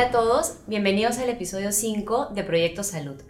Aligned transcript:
Hola 0.00 0.08
a 0.08 0.12
todos, 0.12 0.56
bienvenidos 0.66 1.18
al 1.18 1.28
episodio 1.28 1.72
5 1.72 2.30
de 2.34 2.42
Proyecto 2.42 2.82
Salud. 2.82 3.20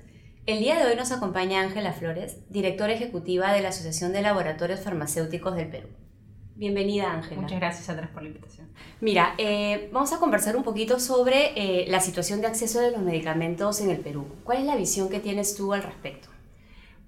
El 0.46 0.60
día 0.60 0.78
de 0.78 0.88
hoy 0.88 0.94
nos 0.94 1.10
acompaña 1.10 1.62
Ángela 1.62 1.92
Flores, 1.92 2.48
directora 2.48 2.92
ejecutiva 2.92 3.52
de 3.52 3.60
la 3.60 3.70
Asociación 3.70 4.12
de 4.12 4.22
Laboratorios 4.22 4.78
Farmacéuticos 4.78 5.56
del 5.56 5.68
Perú. 5.68 5.88
Bienvenida, 6.54 7.12
Ángela. 7.12 7.40
Muchas 7.40 7.58
gracias, 7.58 7.88
Andrés, 7.88 8.10
por 8.10 8.22
la 8.22 8.28
invitación. 8.28 8.68
Mira, 9.00 9.34
eh, 9.38 9.90
vamos 9.92 10.12
a 10.12 10.20
conversar 10.20 10.56
un 10.56 10.62
poquito 10.62 11.00
sobre 11.00 11.54
eh, 11.56 11.86
la 11.88 11.98
situación 11.98 12.40
de 12.40 12.46
acceso 12.46 12.78
de 12.78 12.92
los 12.92 13.00
medicamentos 13.00 13.80
en 13.80 13.90
el 13.90 13.98
Perú. 13.98 14.28
¿Cuál 14.44 14.58
es 14.58 14.64
la 14.64 14.76
visión 14.76 15.08
que 15.08 15.18
tienes 15.18 15.56
tú 15.56 15.72
al 15.72 15.82
respecto? 15.82 16.28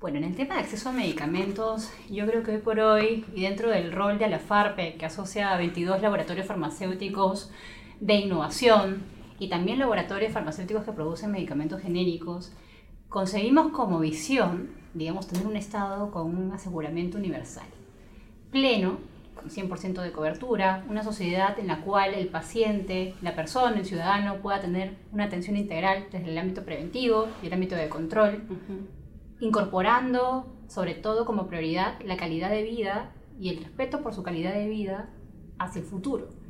Bueno, 0.00 0.18
en 0.18 0.24
el 0.24 0.34
tema 0.34 0.56
de 0.56 0.62
acceso 0.62 0.88
a 0.88 0.92
medicamentos, 0.92 1.88
yo 2.10 2.26
creo 2.26 2.42
que 2.42 2.50
hoy 2.50 2.58
por 2.58 2.80
hoy, 2.80 3.24
y 3.32 3.42
dentro 3.42 3.70
del 3.70 3.92
rol 3.92 4.18
de 4.18 4.26
la 4.26 4.40
FARPE, 4.40 4.94
que 4.94 5.06
asocia 5.06 5.52
a 5.52 5.56
22 5.56 6.02
laboratorios 6.02 6.48
farmacéuticos 6.48 7.52
de 8.00 8.14
innovación 8.14 9.21
y 9.42 9.48
también 9.48 9.80
laboratorios 9.80 10.32
farmacéuticos 10.32 10.84
que 10.84 10.92
producen 10.92 11.32
medicamentos 11.32 11.82
genéricos, 11.82 12.52
conseguimos 13.08 13.72
como 13.72 13.98
visión, 13.98 14.70
digamos, 14.94 15.26
tener 15.26 15.48
un 15.48 15.56
Estado 15.56 16.12
con 16.12 16.36
un 16.36 16.52
aseguramiento 16.52 17.18
universal, 17.18 17.66
pleno, 18.52 18.98
con 19.34 19.50
100% 19.50 20.00
de 20.00 20.12
cobertura, 20.12 20.84
una 20.88 21.02
sociedad 21.02 21.58
en 21.58 21.66
la 21.66 21.80
cual 21.80 22.14
el 22.14 22.28
paciente, 22.28 23.14
la 23.20 23.34
persona, 23.34 23.76
el 23.76 23.84
ciudadano 23.84 24.36
pueda 24.36 24.60
tener 24.60 24.94
una 25.10 25.24
atención 25.24 25.56
integral 25.56 26.06
desde 26.12 26.30
el 26.30 26.38
ámbito 26.38 26.64
preventivo 26.64 27.26
y 27.42 27.48
el 27.48 27.52
ámbito 27.52 27.74
de 27.74 27.88
control, 27.88 28.44
incorporando 29.40 30.54
sobre 30.68 30.94
todo 30.94 31.24
como 31.24 31.48
prioridad 31.48 32.00
la 32.04 32.16
calidad 32.16 32.50
de 32.50 32.62
vida 32.62 33.10
y 33.40 33.48
el 33.48 33.56
respeto 33.56 34.02
por 34.02 34.14
su 34.14 34.22
calidad 34.22 34.54
de 34.54 34.68
vida 34.68 35.10
hacia 35.58 35.80
el 35.80 35.86
futuro. 35.86 36.41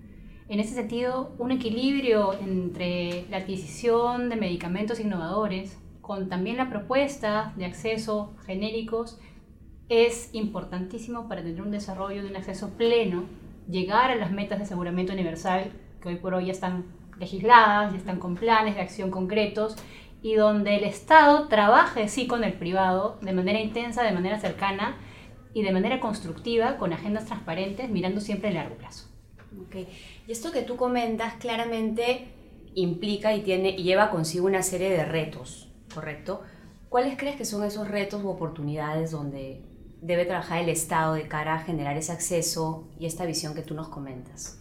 En 0.52 0.60
ese 0.60 0.74
sentido, 0.74 1.32
un 1.38 1.50
equilibrio 1.50 2.34
entre 2.34 3.24
la 3.30 3.38
adquisición 3.38 4.28
de 4.28 4.36
medicamentos 4.36 5.00
innovadores 5.00 5.78
con 6.02 6.28
también 6.28 6.58
la 6.58 6.68
propuesta 6.68 7.54
de 7.56 7.64
acceso 7.64 8.34
genéricos 8.44 9.18
es 9.88 10.28
importantísimo 10.34 11.26
para 11.26 11.42
tener 11.42 11.62
un 11.62 11.70
desarrollo 11.70 12.22
de 12.22 12.28
un 12.28 12.36
acceso 12.36 12.68
pleno, 12.76 13.24
llegar 13.66 14.10
a 14.10 14.16
las 14.16 14.30
metas 14.30 14.58
de 14.58 14.64
aseguramiento 14.64 15.14
universal 15.14 15.72
que 16.02 16.10
hoy 16.10 16.16
por 16.16 16.34
hoy 16.34 16.44
ya 16.44 16.52
están 16.52 16.84
legisladas, 17.18 17.92
ya 17.92 17.96
están 17.96 18.18
con 18.18 18.34
planes 18.34 18.74
de 18.74 18.82
acción 18.82 19.10
concretos 19.10 19.76
y 20.20 20.34
donde 20.34 20.76
el 20.76 20.84
Estado 20.84 21.48
trabaje 21.48 22.08
sí 22.08 22.26
con 22.26 22.44
el 22.44 22.52
privado 22.52 23.18
de 23.22 23.32
manera 23.32 23.58
intensa, 23.58 24.02
de 24.02 24.12
manera 24.12 24.38
cercana 24.38 24.98
y 25.54 25.62
de 25.62 25.72
manera 25.72 25.98
constructiva, 25.98 26.76
con 26.76 26.92
agendas 26.92 27.24
transparentes, 27.24 27.88
mirando 27.88 28.20
siempre 28.20 28.50
el 28.50 28.56
largo 28.56 28.74
plazo. 28.74 29.08
Okay. 29.66 29.88
Y 30.26 30.32
esto 30.32 30.52
que 30.52 30.62
tú 30.62 30.76
comentas 30.76 31.34
claramente 31.34 32.28
implica 32.74 33.34
y, 33.34 33.42
tiene, 33.42 33.70
y 33.70 33.82
lleva 33.82 34.10
consigo 34.10 34.46
una 34.46 34.62
serie 34.62 34.90
de 34.90 35.04
retos, 35.04 35.68
¿correcto? 35.92 36.42
¿Cuáles 36.88 37.16
crees 37.16 37.36
que 37.36 37.44
son 37.44 37.64
esos 37.64 37.88
retos 37.88 38.22
u 38.22 38.28
oportunidades 38.28 39.10
donde 39.10 39.62
debe 40.00 40.24
trabajar 40.24 40.62
el 40.62 40.68
Estado 40.68 41.14
de 41.14 41.28
cara 41.28 41.54
a 41.54 41.60
generar 41.60 41.96
ese 41.96 42.12
acceso 42.12 42.88
y 42.98 43.06
esta 43.06 43.24
visión 43.24 43.54
que 43.54 43.62
tú 43.62 43.74
nos 43.74 43.88
comentas? 43.88 44.58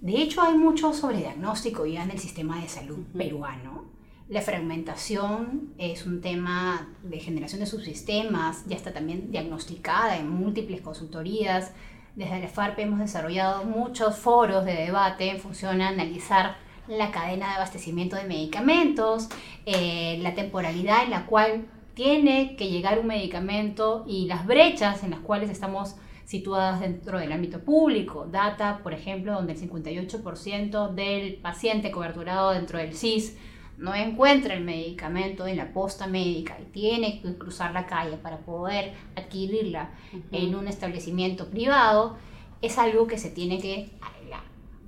De 0.00 0.20
hecho, 0.20 0.42
hay 0.42 0.56
mucho 0.58 0.92
sobre 0.92 1.18
diagnóstico 1.18 1.86
ya 1.86 2.04
en 2.04 2.10
el 2.10 2.18
sistema 2.18 2.60
de 2.60 2.68
salud 2.68 2.98
peruano. 3.16 3.84
La 4.28 4.42
fragmentación 4.42 5.74
es 5.78 6.04
un 6.06 6.20
tema 6.20 6.94
de 7.02 7.20
generación 7.20 7.60
de 7.60 7.66
subsistemas, 7.66 8.64
ya 8.66 8.76
está 8.76 8.92
también 8.92 9.30
diagnosticada 9.30 10.18
en 10.18 10.28
múltiples 10.28 10.82
consultorías. 10.82 11.72
Desde 12.14 12.38
la 12.38 12.46
FARP 12.46 12.78
hemos 12.78 13.00
desarrollado 13.00 13.64
muchos 13.64 14.16
foros 14.16 14.64
de 14.64 14.74
debate 14.74 15.30
en 15.30 15.40
función 15.40 15.80
a 15.80 15.88
analizar 15.88 16.56
la 16.86 17.10
cadena 17.10 17.48
de 17.48 17.54
abastecimiento 17.54 18.14
de 18.14 18.22
medicamentos, 18.22 19.28
eh, 19.66 20.18
la 20.22 20.34
temporalidad 20.34 21.02
en 21.02 21.10
la 21.10 21.26
cual 21.26 21.66
tiene 21.94 22.54
que 22.54 22.68
llegar 22.68 23.00
un 23.00 23.08
medicamento 23.08 24.04
y 24.06 24.26
las 24.26 24.46
brechas 24.46 25.02
en 25.02 25.10
las 25.10 25.20
cuales 25.20 25.50
estamos 25.50 25.96
situadas 26.24 26.78
dentro 26.78 27.18
del 27.18 27.32
ámbito 27.32 27.60
público. 27.60 28.26
Data, 28.26 28.78
por 28.84 28.94
ejemplo, 28.94 29.32
donde 29.32 29.54
el 29.54 29.60
58% 29.60 30.94
del 30.94 31.34
paciente 31.34 31.90
coberturado 31.90 32.52
dentro 32.52 32.78
del 32.78 32.94
CIS 32.94 33.36
no 33.78 33.94
encuentra 33.94 34.54
el 34.54 34.64
medicamento 34.64 35.46
en 35.46 35.56
la 35.56 35.72
posta 35.72 36.06
médica 36.06 36.56
y 36.60 36.64
tiene 36.72 37.20
que 37.20 37.36
cruzar 37.36 37.72
la 37.72 37.86
calle 37.86 38.16
para 38.16 38.38
poder 38.38 38.94
adquirirla 39.16 39.90
en 40.32 40.54
un 40.54 40.68
establecimiento 40.68 41.48
privado, 41.50 42.16
es 42.62 42.78
algo 42.78 43.06
que 43.06 43.18
se 43.18 43.30
tiene 43.30 43.60
que 43.60 43.90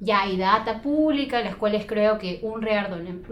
ya 0.00 0.22
hay 0.22 0.36
data 0.36 0.82
pública, 0.82 1.40
las 1.40 1.56
cuales 1.56 1.86
creo 1.86 2.18
que 2.18 2.40
un 2.42 2.60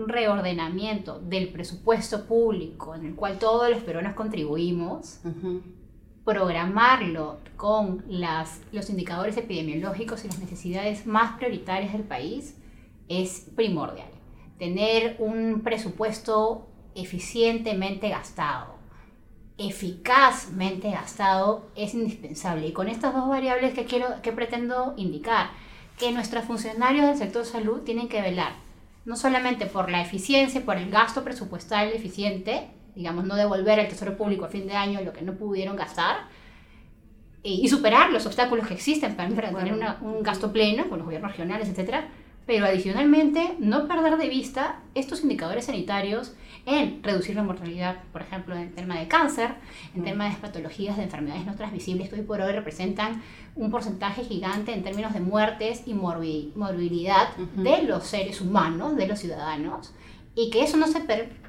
reordenamiento 0.08 1.20
del 1.20 1.48
presupuesto 1.48 2.24
público 2.24 2.94
en 2.94 3.04
el 3.06 3.14
cual 3.14 3.38
todos 3.38 3.68
los 3.70 3.82
peruanos 3.82 4.14
contribuimos, 4.14 5.20
programarlo 6.24 7.40
con 7.56 8.02
las, 8.08 8.62
los 8.72 8.88
indicadores 8.88 9.36
epidemiológicos 9.36 10.24
y 10.24 10.28
las 10.28 10.38
necesidades 10.38 11.06
más 11.06 11.36
prioritarias 11.36 11.92
del 11.92 12.04
país 12.04 12.56
es 13.08 13.50
primordial. 13.54 14.13
Tener 14.64 15.16
un 15.18 15.60
presupuesto 15.60 16.66
eficientemente 16.94 18.08
gastado, 18.08 18.76
eficazmente 19.58 20.90
gastado 20.90 21.66
es 21.76 21.92
indispensable. 21.92 22.68
Y 22.68 22.72
con 22.72 22.88
estas 22.88 23.12
dos 23.12 23.28
variables 23.28 23.74
que 23.74 23.84
quiero 23.84 24.06
que 24.22 24.32
pretendo 24.32 24.94
indicar, 24.96 25.50
que 25.98 26.12
nuestros 26.12 26.46
funcionarios 26.46 27.04
del 27.04 27.18
sector 27.18 27.44
salud 27.44 27.82
tienen 27.82 28.08
que 28.08 28.22
velar, 28.22 28.54
no 29.04 29.16
solamente 29.16 29.66
por 29.66 29.90
la 29.90 30.00
eficiencia, 30.00 30.64
por 30.64 30.78
el 30.78 30.90
gasto 30.90 31.24
presupuestal 31.24 31.92
eficiente, 31.92 32.70
digamos, 32.94 33.26
no 33.26 33.36
devolver 33.36 33.78
al 33.80 33.88
Tesoro 33.88 34.16
Público 34.16 34.46
a 34.46 34.48
fin 34.48 34.66
de 34.66 34.76
año 34.76 35.02
lo 35.02 35.12
que 35.12 35.20
no 35.20 35.34
pudieron 35.34 35.76
gastar, 35.76 36.28
y, 37.42 37.68
superar 37.68 38.10
los 38.10 38.24
obstáculos 38.24 38.66
que 38.66 38.72
existen 38.72 39.14
para, 39.14 39.28
tener 39.28 39.74
un 40.00 40.22
gasto 40.22 40.50
pleno 40.54 40.88
con 40.88 41.00
los 41.00 41.04
gobiernos 41.04 41.32
regionales, 41.32 41.68
etcétera, 41.68 42.08
pero 42.46 42.66
adicionalmente 42.66 43.56
no 43.58 43.88
perder 43.88 44.16
de 44.16 44.28
vista 44.28 44.80
estos 44.94 45.22
indicadores 45.22 45.66
sanitarios 45.66 46.34
en 46.66 47.02
reducir 47.02 47.36
la 47.36 47.42
mortalidad, 47.42 48.02
por 48.12 48.22
ejemplo, 48.22 48.56
en 48.56 48.74
tema 48.74 48.98
de 48.98 49.06
cáncer, 49.06 49.54
en 49.94 50.02
mm. 50.02 50.04
tema 50.04 50.28
de 50.28 50.36
patologías 50.36 50.96
de 50.96 51.04
enfermedades 51.04 51.44
no 51.44 51.54
transmisibles 51.54 52.08
que 52.08 52.16
hoy 52.16 52.22
por 52.22 52.40
hoy 52.40 52.52
representan 52.52 53.22
un 53.54 53.70
porcentaje 53.70 54.24
gigante 54.24 54.72
en 54.72 54.82
términos 54.82 55.12
de 55.12 55.20
muertes 55.20 55.82
y 55.86 55.94
morbilidad 55.94 57.36
de 57.36 57.82
los 57.82 58.04
seres 58.04 58.40
humanos, 58.40 58.96
de 58.96 59.06
los 59.06 59.18
ciudadanos, 59.18 59.94
y 60.34 60.50
que 60.50 60.62
eso 60.62 60.76
no 60.76 60.86
se 60.86 61.00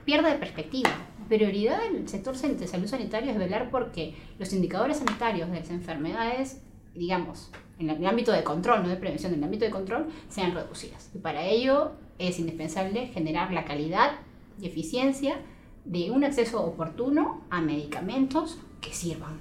pierda 0.03 0.29
de 0.29 0.37
perspectiva. 0.37 0.91
Prioridad 1.29 1.81
del 1.81 2.07
sector 2.07 2.37
de 2.37 2.67
salud 2.67 2.87
sanitario 2.87 3.31
es 3.31 3.37
velar 3.37 3.71
porque 3.71 4.15
los 4.37 4.53
indicadores 4.53 4.97
sanitarios 4.97 5.49
de 5.49 5.59
las 5.59 5.69
enfermedades, 5.71 6.61
digamos, 6.95 7.51
en 7.77 7.89
el 7.89 8.05
ámbito 8.05 8.31
de 8.31 8.43
control, 8.43 8.83
no 8.83 8.89
de 8.89 8.95
prevención, 8.95 9.33
en 9.33 9.39
el 9.39 9.43
ámbito 9.45 9.65
de 9.65 9.71
control, 9.71 10.07
sean 10.29 10.53
reducidas. 10.53 11.09
Y 11.13 11.19
para 11.19 11.45
ello 11.45 11.91
es 12.19 12.39
indispensable 12.39 13.07
generar 13.07 13.51
la 13.51 13.65
calidad 13.65 14.11
y 14.59 14.67
eficiencia 14.67 15.37
de 15.83 16.11
un 16.11 16.23
acceso 16.23 16.63
oportuno 16.63 17.41
a 17.49 17.61
medicamentos 17.61 18.59
que 18.81 18.93
sirvan, 18.93 19.39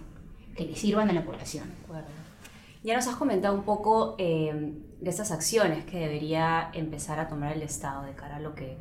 que 0.56 0.66
le 0.66 0.76
sirvan 0.76 1.10
a 1.10 1.12
la 1.12 1.24
población. 1.24 1.70
Ya 2.82 2.94
nos 2.94 3.06
has 3.06 3.16
comentado 3.16 3.54
un 3.54 3.62
poco 3.62 4.14
eh, 4.18 4.74
de 5.00 5.10
estas 5.10 5.30
acciones 5.30 5.84
que 5.86 5.98
debería 5.98 6.70
empezar 6.74 7.18
a 7.18 7.28
tomar 7.28 7.56
el 7.56 7.62
Estado 7.62 8.04
de 8.04 8.12
cara 8.12 8.36
a 8.36 8.40
lo 8.40 8.54
que, 8.54 8.76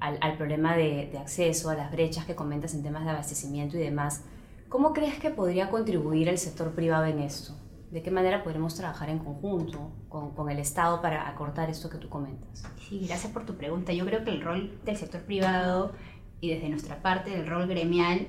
al, 0.00 0.18
al 0.20 0.36
problema 0.36 0.76
de, 0.76 1.08
de, 1.10 1.18
acceso, 1.18 1.70
a 1.70 1.74
las 1.74 1.90
brechas 1.90 2.26
que 2.26 2.34
comentas 2.34 2.74
en 2.74 2.82
temas 2.82 3.04
de 3.04 3.10
abastecimiento 3.10 3.78
y 3.78 3.80
demás. 3.80 4.22
¿Cómo 4.68 4.92
crees 4.92 5.18
que 5.18 5.30
podría 5.30 5.70
contribuir 5.70 6.28
el 6.28 6.36
sector 6.36 6.72
privado 6.72 7.06
en 7.06 7.20
esto? 7.20 7.54
¿De 7.90 8.02
qué 8.02 8.10
manera 8.10 8.44
podremos 8.44 8.74
trabajar 8.74 9.08
en 9.08 9.18
conjunto 9.18 9.92
con, 10.10 10.34
con, 10.34 10.50
el 10.50 10.58
Estado 10.58 11.00
para 11.00 11.26
acortar 11.26 11.70
esto 11.70 11.88
que 11.88 11.96
tú 11.96 12.10
comentas? 12.10 12.64
Sí, 12.86 13.06
gracias 13.06 13.32
por 13.32 13.46
tu 13.46 13.56
pregunta. 13.56 13.92
Yo 13.94 14.04
creo 14.04 14.24
que 14.24 14.30
el 14.30 14.42
rol 14.42 14.78
del 14.84 14.96
sector 14.96 15.22
privado 15.22 15.92
y 16.40 16.50
desde 16.50 16.68
nuestra 16.68 17.00
parte 17.00 17.30
del 17.30 17.46
rol 17.46 17.66
gremial 17.66 18.26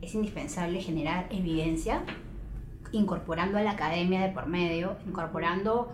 es 0.00 0.14
indispensable 0.14 0.80
generar 0.80 1.26
evidencia, 1.30 2.02
incorporando 2.90 3.58
a 3.58 3.62
la 3.62 3.72
academia 3.72 4.20
de 4.22 4.30
por 4.30 4.46
medio, 4.46 4.96
incorporando 5.06 5.92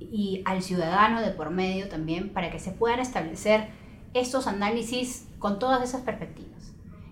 y 0.00 0.42
al 0.44 0.62
ciudadano 0.62 1.20
de 1.20 1.30
por 1.30 1.50
medio 1.50 1.88
también, 1.88 2.30
para 2.30 2.50
que 2.50 2.58
se 2.58 2.72
puedan 2.72 3.00
establecer 3.00 3.68
estos 4.12 4.46
análisis 4.46 5.28
con 5.38 5.58
todas 5.58 5.82
esas 5.82 6.02
perspectivas. 6.02 6.49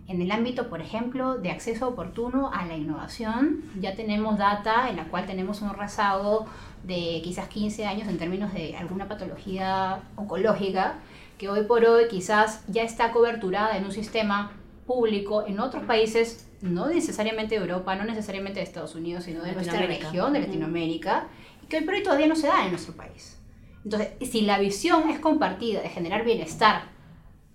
En 0.08 0.22
el 0.22 0.32
ámbito, 0.32 0.70
por 0.70 0.80
ejemplo, 0.80 1.36
de 1.36 1.50
acceso 1.50 1.86
oportuno 1.86 2.50
a 2.50 2.64
la 2.64 2.74
innovación, 2.78 3.64
ya 3.78 3.94
tenemos 3.94 4.38
data 4.38 4.88
en 4.88 4.96
la 4.96 5.04
cual 5.04 5.26
tenemos 5.26 5.60
un 5.60 5.74
rezago 5.74 6.46
de 6.82 7.20
quizás 7.22 7.48
15 7.48 7.84
años 7.84 8.08
en 8.08 8.16
términos 8.16 8.54
de 8.54 8.74
alguna 8.74 9.06
patología 9.06 10.00
oncológica, 10.16 10.94
que 11.36 11.50
hoy 11.50 11.64
por 11.64 11.84
hoy 11.84 12.08
quizás 12.08 12.64
ya 12.68 12.84
está 12.84 13.12
coberturada 13.12 13.76
en 13.76 13.84
un 13.84 13.92
sistema 13.92 14.52
público 14.86 15.44
en 15.46 15.60
otros 15.60 15.84
países, 15.84 16.48
no 16.62 16.88
necesariamente 16.88 17.56
de 17.56 17.60
Europa, 17.60 17.94
no 17.94 18.04
necesariamente 18.04 18.60
de 18.60 18.64
Estados 18.64 18.94
Unidos, 18.94 19.24
sino 19.24 19.42
de 19.42 19.52
nuestra 19.52 19.78
región, 19.82 20.32
de 20.32 20.40
Latinoamérica, 20.40 21.26
y 21.62 21.66
que 21.66 21.76
hoy 21.76 21.84
por 21.84 21.92
hoy 21.92 22.02
todavía 22.02 22.28
no 22.28 22.34
se 22.34 22.46
da 22.46 22.64
en 22.64 22.70
nuestro 22.70 22.94
país. 22.94 23.38
Entonces, 23.84 24.08
si 24.22 24.40
la 24.40 24.58
visión 24.58 25.10
es 25.10 25.18
compartida 25.18 25.82
de 25.82 25.90
generar 25.90 26.24
bienestar 26.24 26.84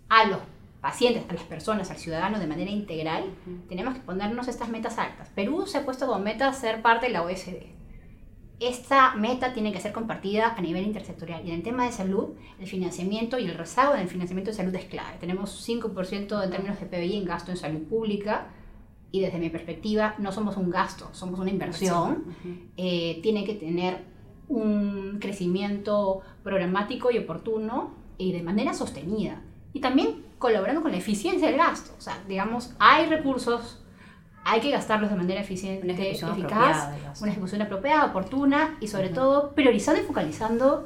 a 0.07 0.25
los 0.25 0.52
pacientes, 0.83 1.23
a 1.29 1.33
las 1.33 1.43
personas, 1.43 1.89
al 1.91 1.97
ciudadano 1.97 2.39
de 2.39 2.45
manera 2.45 2.69
integral, 2.69 3.23
tenemos 3.69 3.93
que 3.93 4.01
ponernos 4.01 4.49
estas 4.49 4.67
metas 4.67 4.97
altas. 4.97 5.29
Perú 5.29 5.65
se 5.65 5.77
ha 5.77 5.85
puesto 5.85 6.05
como 6.05 6.19
meta 6.19 6.51
ser 6.51 6.81
parte 6.81 7.05
de 7.05 7.13
la 7.13 7.23
OSD. 7.23 7.67
Esta 8.59 9.15
meta 9.15 9.53
tiene 9.53 9.71
que 9.71 9.79
ser 9.79 9.93
compartida 9.93 10.53
a 10.53 10.61
nivel 10.61 10.83
intersectorial. 10.83 11.45
Y 11.45 11.51
en 11.51 11.55
el 11.55 11.63
tema 11.63 11.85
de 11.85 11.93
salud, 11.93 12.31
el 12.59 12.67
financiamiento 12.67 13.39
y 13.39 13.45
el 13.45 13.55
rezago 13.55 13.93
del 13.93 14.09
financiamiento 14.09 14.51
de 14.51 14.57
salud 14.57 14.75
es 14.75 14.83
clave. 14.83 15.15
Tenemos 15.21 15.65
5% 15.65 16.43
en 16.43 16.51
términos 16.51 16.77
de 16.77 16.85
PBI 16.85 17.15
en 17.15 17.25
gasto 17.25 17.51
en 17.51 17.57
salud 17.57 17.83
pública 17.83 18.49
y 19.09 19.21
desde 19.21 19.39
mi 19.39 19.49
perspectiva 19.49 20.15
no 20.17 20.33
somos 20.33 20.57
un 20.57 20.69
gasto, 20.69 21.07
somos 21.13 21.39
una 21.39 21.49
inversión. 21.49 22.25
Eh, 22.75 23.21
tiene 23.23 23.45
que 23.45 23.53
tener 23.53 24.03
un 24.49 25.19
crecimiento 25.21 26.19
programático 26.43 27.09
y 27.09 27.19
oportuno 27.19 27.95
y 28.17 28.33
de 28.33 28.43
manera 28.43 28.73
sostenida. 28.73 29.41
Y 29.71 29.79
también 29.79 30.32
colaborando 30.43 30.81
con 30.81 30.91
la 30.91 30.97
eficiencia 30.97 31.47
del 31.47 31.57
gasto. 31.57 31.93
O 31.97 32.01
sea, 32.01 32.21
digamos, 32.27 32.73
hay 32.77 33.05
recursos, 33.05 33.81
hay 34.43 34.59
que 34.59 34.71
gastarlos 34.71 35.09
de 35.09 35.15
manera 35.15 35.39
eficiente, 35.39 35.85
una 35.85 35.93
eficaz, 35.93 36.89
una 37.21 37.31
ejecución 37.31 37.61
apropiada, 37.61 38.07
oportuna 38.07 38.75
y 38.81 38.89
sobre 38.89 39.07
todo 39.07 39.55
priorizando 39.55 40.01
y 40.01 40.03
focalizando 40.03 40.85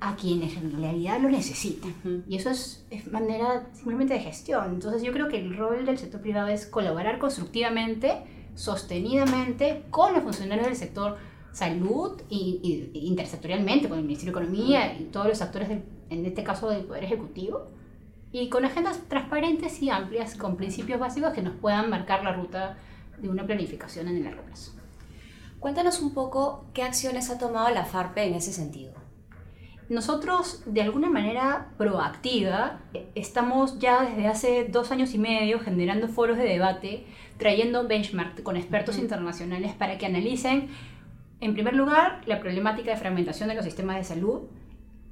a 0.00 0.16
quienes 0.16 0.56
en 0.56 0.80
realidad 0.80 1.20
lo 1.20 1.28
necesitan. 1.28 2.24
Y 2.26 2.36
eso 2.36 2.48
es, 2.48 2.86
es, 2.88 3.12
manera 3.12 3.66
simplemente 3.74 4.14
de 4.14 4.20
gestión. 4.20 4.70
Entonces 4.72 5.02
yo 5.02 5.12
creo 5.12 5.28
que 5.28 5.38
el 5.38 5.54
rol 5.54 5.84
del 5.84 5.98
sector 5.98 6.22
privado 6.22 6.48
es 6.48 6.64
colaborar 6.64 7.18
constructivamente, 7.18 8.22
sostenidamente 8.54 9.84
con 9.90 10.14
los 10.14 10.22
funcionarios 10.22 10.66
del 10.66 10.76
sector 10.76 11.18
salud 11.52 12.22
y, 12.30 12.90
intersectorialmente 12.94 13.86
con 13.90 13.98
el 13.98 14.04
Ministerio 14.04 14.32
de 14.32 14.40
Economía 14.40 14.98
y 14.98 15.04
todos 15.04 15.26
los 15.26 15.42
actores, 15.42 15.68
en 16.08 16.24
este 16.24 16.42
caso 16.42 16.70
del 16.70 16.84
Poder 16.84 17.04
Ejecutivo, 17.04 17.75
y 18.40 18.50
con 18.50 18.64
agendas 18.64 19.00
transparentes 19.08 19.80
y 19.82 19.88
amplias, 19.88 20.34
con 20.34 20.56
principios 20.56 21.00
básicos 21.00 21.32
que 21.32 21.40
nos 21.40 21.54
puedan 21.56 21.88
marcar 21.88 22.22
la 22.22 22.32
ruta 22.32 22.76
de 23.18 23.30
una 23.30 23.46
planificación 23.46 24.08
en 24.08 24.18
el 24.18 24.24
largo 24.24 24.42
plazo. 24.42 24.72
Cuéntanos 25.58 26.02
un 26.02 26.12
poco 26.12 26.66
qué 26.74 26.82
acciones 26.82 27.30
ha 27.30 27.38
tomado 27.38 27.70
la 27.70 27.86
FARPE 27.86 28.24
en 28.24 28.34
ese 28.34 28.52
sentido. 28.52 28.92
Nosotros, 29.88 30.62
de 30.66 30.82
alguna 30.82 31.08
manera 31.08 31.68
proactiva, 31.78 32.80
estamos 33.14 33.78
ya 33.78 34.02
desde 34.02 34.26
hace 34.26 34.64
dos 34.64 34.90
años 34.90 35.14
y 35.14 35.18
medio 35.18 35.60
generando 35.60 36.08
foros 36.08 36.36
de 36.36 36.44
debate, 36.44 37.06
trayendo 37.38 37.88
benchmark 37.88 38.42
con 38.42 38.56
expertos 38.56 38.98
internacionales 38.98 39.72
para 39.74 39.96
que 39.96 40.06
analicen 40.06 40.68
en 41.40 41.54
primer 41.54 41.74
lugar, 41.74 42.22
la 42.26 42.40
problemática 42.40 42.90
de 42.90 42.96
fragmentación 42.96 43.48
de 43.48 43.54
los 43.54 43.64
sistemas 43.64 43.96
de 43.96 44.04
salud. 44.04 44.42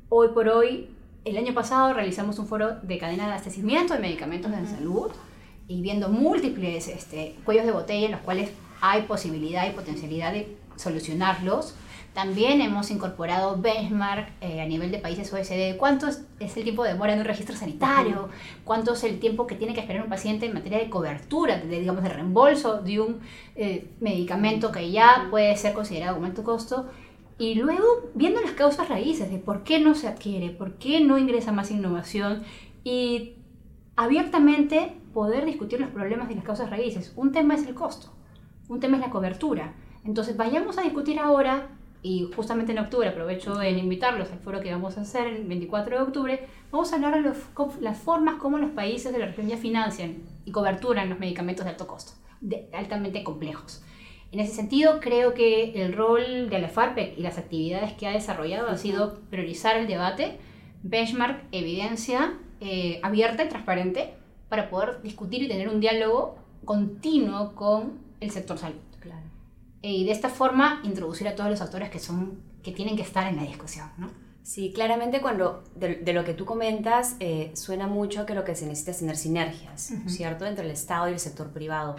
Hoy 0.08 0.28
por 0.34 0.48
hoy, 0.48 0.88
el 1.24 1.36
año 1.38 1.54
pasado 1.54 1.92
realizamos 1.92 2.38
un 2.38 2.46
foro 2.46 2.76
de 2.82 2.98
cadena 2.98 3.24
de 3.24 3.32
abastecimiento 3.32 3.94
de 3.94 4.00
medicamentos 4.00 4.50
de 4.50 4.66
salud 4.66 5.10
y 5.68 5.80
viendo 5.80 6.08
múltiples 6.08 6.88
este, 6.88 7.36
cuellos 7.44 7.64
de 7.64 7.72
botella 7.72 8.06
en 8.06 8.12
los 8.12 8.20
cuales 8.20 8.50
hay 8.80 9.02
posibilidad 9.02 9.66
y 9.66 9.72
potencialidad 9.72 10.32
de 10.32 10.56
solucionarlos 10.76 11.74
también 12.14 12.60
hemos 12.60 12.92
incorporado 12.92 13.60
benchmark 13.60 14.28
eh, 14.40 14.60
a 14.60 14.66
nivel 14.66 14.92
de 14.92 14.98
países 14.98 15.32
OECD. 15.32 15.76
¿Cuánto 15.76 16.06
es, 16.06 16.22
el 16.38 16.62
tiempo 16.62 16.84
de 16.84 16.92
demora 16.92 17.12
en 17.12 17.18
un 17.18 17.24
registro 17.24 17.56
sanitario? 17.56 18.28
¿Cuánto 18.62 18.94
es 18.94 19.02
el 19.02 19.18
tiempo 19.18 19.48
que 19.48 19.56
tiene 19.56 19.74
que 19.74 19.80
esperar 19.80 20.04
un 20.04 20.08
paciente 20.08 20.46
en 20.46 20.54
materia 20.54 20.78
de 20.78 20.88
cobertura, 20.88 21.58
de, 21.58 21.80
digamos, 21.80 22.04
de 22.04 22.10
reembolso 22.10 22.80
de 22.82 23.00
un 23.00 23.20
eh, 23.56 23.90
medicamento 23.98 24.70
que 24.70 24.92
ya 24.92 25.26
puede 25.28 25.56
ser 25.56 25.72
considerado 25.74 26.14
como 26.14 26.26
alto 26.26 26.44
costo? 26.44 26.86
Y 27.38 27.56
luego 27.56 28.10
viendo 28.14 28.40
las 28.40 28.52
causas 28.52 28.88
raíces 28.88 29.30
de 29.30 29.38
por 29.38 29.64
qué 29.64 29.80
no 29.80 29.94
se 29.94 30.06
adquiere, 30.06 30.50
por 30.50 30.74
qué 30.74 31.00
no 31.00 31.18
ingresa 31.18 31.52
más 31.52 31.70
innovación 31.70 32.44
y 32.84 33.34
abiertamente 33.96 34.96
poder 35.12 35.44
discutir 35.44 35.80
los 35.80 35.90
problemas 35.90 36.30
y 36.30 36.34
las 36.34 36.44
causas 36.44 36.70
raíces. 36.70 37.12
Un 37.16 37.32
tema 37.32 37.54
es 37.54 37.66
el 37.66 37.74
costo, 37.74 38.12
un 38.68 38.80
tema 38.80 38.96
es 38.98 39.02
la 39.02 39.10
cobertura. 39.10 39.74
Entonces 40.04 40.36
vayamos 40.36 40.78
a 40.78 40.82
discutir 40.82 41.18
ahora 41.18 41.68
y 42.02 42.30
justamente 42.36 42.72
en 42.72 42.78
octubre 42.78 43.08
aprovecho 43.08 43.62
en 43.62 43.78
invitarlos 43.78 44.30
al 44.30 44.38
foro 44.38 44.60
que 44.60 44.70
vamos 44.70 44.98
a 44.98 45.00
hacer 45.00 45.26
el 45.26 45.44
24 45.46 45.96
de 45.96 46.02
octubre, 46.02 46.48
vamos 46.70 46.92
a 46.92 46.96
hablar 46.96 47.22
de 47.22 47.32
las 47.80 47.98
formas 47.98 48.34
como 48.34 48.58
los 48.58 48.72
países 48.72 49.10
de 49.10 49.18
la 49.18 49.26
región 49.26 49.48
ya 49.48 49.56
financian 49.56 50.18
y 50.44 50.52
coberturan 50.52 51.08
los 51.08 51.18
medicamentos 51.18 51.64
de 51.64 51.70
alto 51.70 51.86
costo, 51.86 52.12
altamente 52.74 53.24
complejos. 53.24 53.82
En 54.34 54.40
ese 54.40 54.52
sentido, 54.52 54.98
creo 54.98 55.32
que 55.32 55.80
el 55.80 55.92
rol 55.92 56.50
de 56.50 56.58
la 56.58 56.68
FARPEC 56.68 57.16
y 57.16 57.22
las 57.22 57.38
actividades 57.38 57.92
que 57.92 58.08
ha 58.08 58.10
desarrollado 58.10 58.68
ha 58.68 58.76
sido 58.76 59.20
priorizar 59.30 59.76
el 59.76 59.86
debate, 59.86 60.38
benchmark, 60.82 61.44
evidencia 61.52 62.34
eh, 62.60 62.98
abierta 63.04 63.44
y 63.44 63.48
transparente 63.48 64.14
para 64.48 64.68
poder 64.70 65.00
discutir 65.02 65.42
y 65.44 65.46
tener 65.46 65.68
un 65.68 65.78
diálogo 65.78 66.36
continuo 66.64 67.54
con 67.54 68.00
el 68.18 68.32
sector 68.32 68.58
salud 68.58 68.74
y 69.82 70.04
de 70.04 70.12
esta 70.12 70.28
forma 70.28 70.80
introducir 70.82 71.28
a 71.28 71.36
todos 71.36 71.50
los 71.50 71.60
actores 71.60 71.90
que, 71.90 71.98
son, 71.98 72.40
que 72.62 72.72
tienen 72.72 72.96
que 72.96 73.02
estar 73.02 73.26
en 73.26 73.36
la 73.36 73.42
discusión. 73.42 73.88
¿no? 73.98 74.08
Sí, 74.42 74.72
claramente 74.74 75.20
cuando 75.20 75.62
de, 75.76 76.12
lo 76.12 76.24
que 76.24 76.34
tú 76.34 76.44
comentas 76.44 77.16
eh, 77.20 77.52
suena 77.54 77.86
mucho 77.86 78.26
que 78.26 78.34
lo 78.34 78.44
que 78.44 78.54
se 78.54 78.66
necesita 78.66 78.90
es 78.90 78.98
tener 78.98 79.16
sinergias, 79.16 79.92
¿cierto? 80.06 80.46
Entre 80.46 80.64
el 80.64 80.70
Estado 80.70 81.08
y 81.08 81.12
el 81.12 81.20
sector 81.20 81.50
privado. 81.50 81.96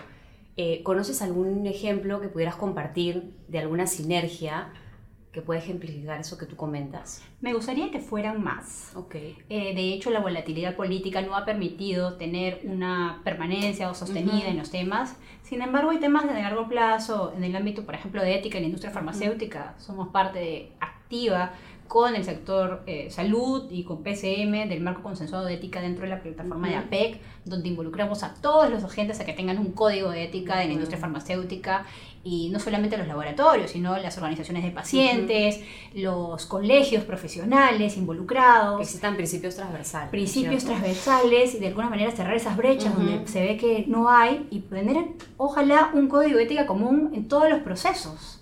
Eh, 0.57 0.83
¿Conoces 0.83 1.21
algún 1.21 1.65
ejemplo 1.67 2.21
que 2.21 2.29
pudieras 2.29 2.55
compartir 2.55 3.33
de 3.47 3.59
alguna 3.59 3.87
sinergia 3.87 4.71
que 5.33 5.41
puede 5.41 5.59
ejemplificar 5.59 6.19
eso 6.21 6.37
que 6.37 6.45
tú 6.45 6.55
comentas? 6.55 7.21
Me 7.41 7.53
gustaría 7.53 7.91
que 7.91 7.99
fueran 7.99 8.41
más. 8.41 8.95
Okay. 8.95 9.37
Eh, 9.49 9.75
de 9.75 9.93
hecho, 9.93 10.09
la 10.11 10.21
volatilidad 10.21 10.77
política 10.77 11.21
no 11.21 11.35
ha 11.35 11.43
permitido 11.43 12.15
tener 12.15 12.61
una 12.63 13.21
permanencia 13.25 13.89
o 13.89 13.93
sostenida 13.93 14.47
en 14.47 14.57
los 14.57 14.71
temas. 14.71 15.17
Sin 15.43 15.61
embargo, 15.61 15.91
hay 15.91 15.99
temas 15.99 16.25
de 16.25 16.33
largo 16.33 16.69
plazo 16.69 17.33
en 17.35 17.43
el 17.43 17.53
ámbito, 17.53 17.85
por 17.85 17.95
ejemplo, 17.95 18.23
de 18.23 18.35
ética 18.35 18.57
en 18.57 18.63
la 18.63 18.67
industria 18.67 18.93
farmacéutica. 18.93 19.75
Somos 19.77 20.07
parte 20.07 20.71
activa 20.79 21.51
con 21.87 22.15
el 22.15 22.23
sector 22.23 22.83
eh, 22.87 23.09
salud 23.11 23.67
y 23.69 23.83
con 23.83 24.03
PCM 24.03 24.67
del 24.67 24.81
marco 24.81 25.03
consensuado 25.03 25.45
de 25.45 25.53
ética 25.53 25.81
dentro 25.81 26.03
de 26.03 26.09
la 26.09 26.21
plataforma 26.21 26.67
de 26.67 26.75
APEC, 26.75 27.19
donde 27.45 27.69
involucramos 27.69 28.23
a 28.23 28.33
todos 28.35 28.69
los 28.69 28.83
agentes 28.83 29.19
a 29.19 29.25
que 29.25 29.33
tengan 29.33 29.59
un 29.59 29.71
código 29.71 30.09
de 30.09 30.23
ética 30.23 30.61
en 30.63 30.69
la 30.69 30.73
industria 30.73 30.99
farmacéutica 30.99 31.85
y 32.23 32.49
no 32.49 32.59
solamente 32.59 32.97
los 32.97 33.07
laboratorios, 33.07 33.71
sino 33.71 33.95
las 33.97 34.17
organizaciones 34.17 34.63
de 34.63 34.71
pacientes, 34.71 35.61
los 35.93 36.47
colegios 36.47 37.03
profesionales 37.03 37.97
involucrados. 37.97 38.81
Existan 38.81 39.15
principios 39.15 39.55
transversales. 39.55 40.09
Principios 40.09 40.65
transversales 40.65 41.53
y 41.53 41.59
de 41.59 41.67
alguna 41.67 41.89
manera 41.89 42.11
cerrar 42.11 42.35
esas 42.35 42.57
brechas 42.57 42.95
donde 42.95 43.27
se 43.27 43.43
ve 43.43 43.57
que 43.57 43.85
no 43.87 44.09
hay 44.09 44.47
y 44.49 44.61
tener, 44.61 45.05
ojalá, 45.37 45.91
un 45.93 46.07
código 46.07 46.37
de 46.37 46.45
ética 46.45 46.65
común 46.65 47.11
en 47.13 47.27
todos 47.27 47.47
los 47.49 47.59
procesos 47.59 48.41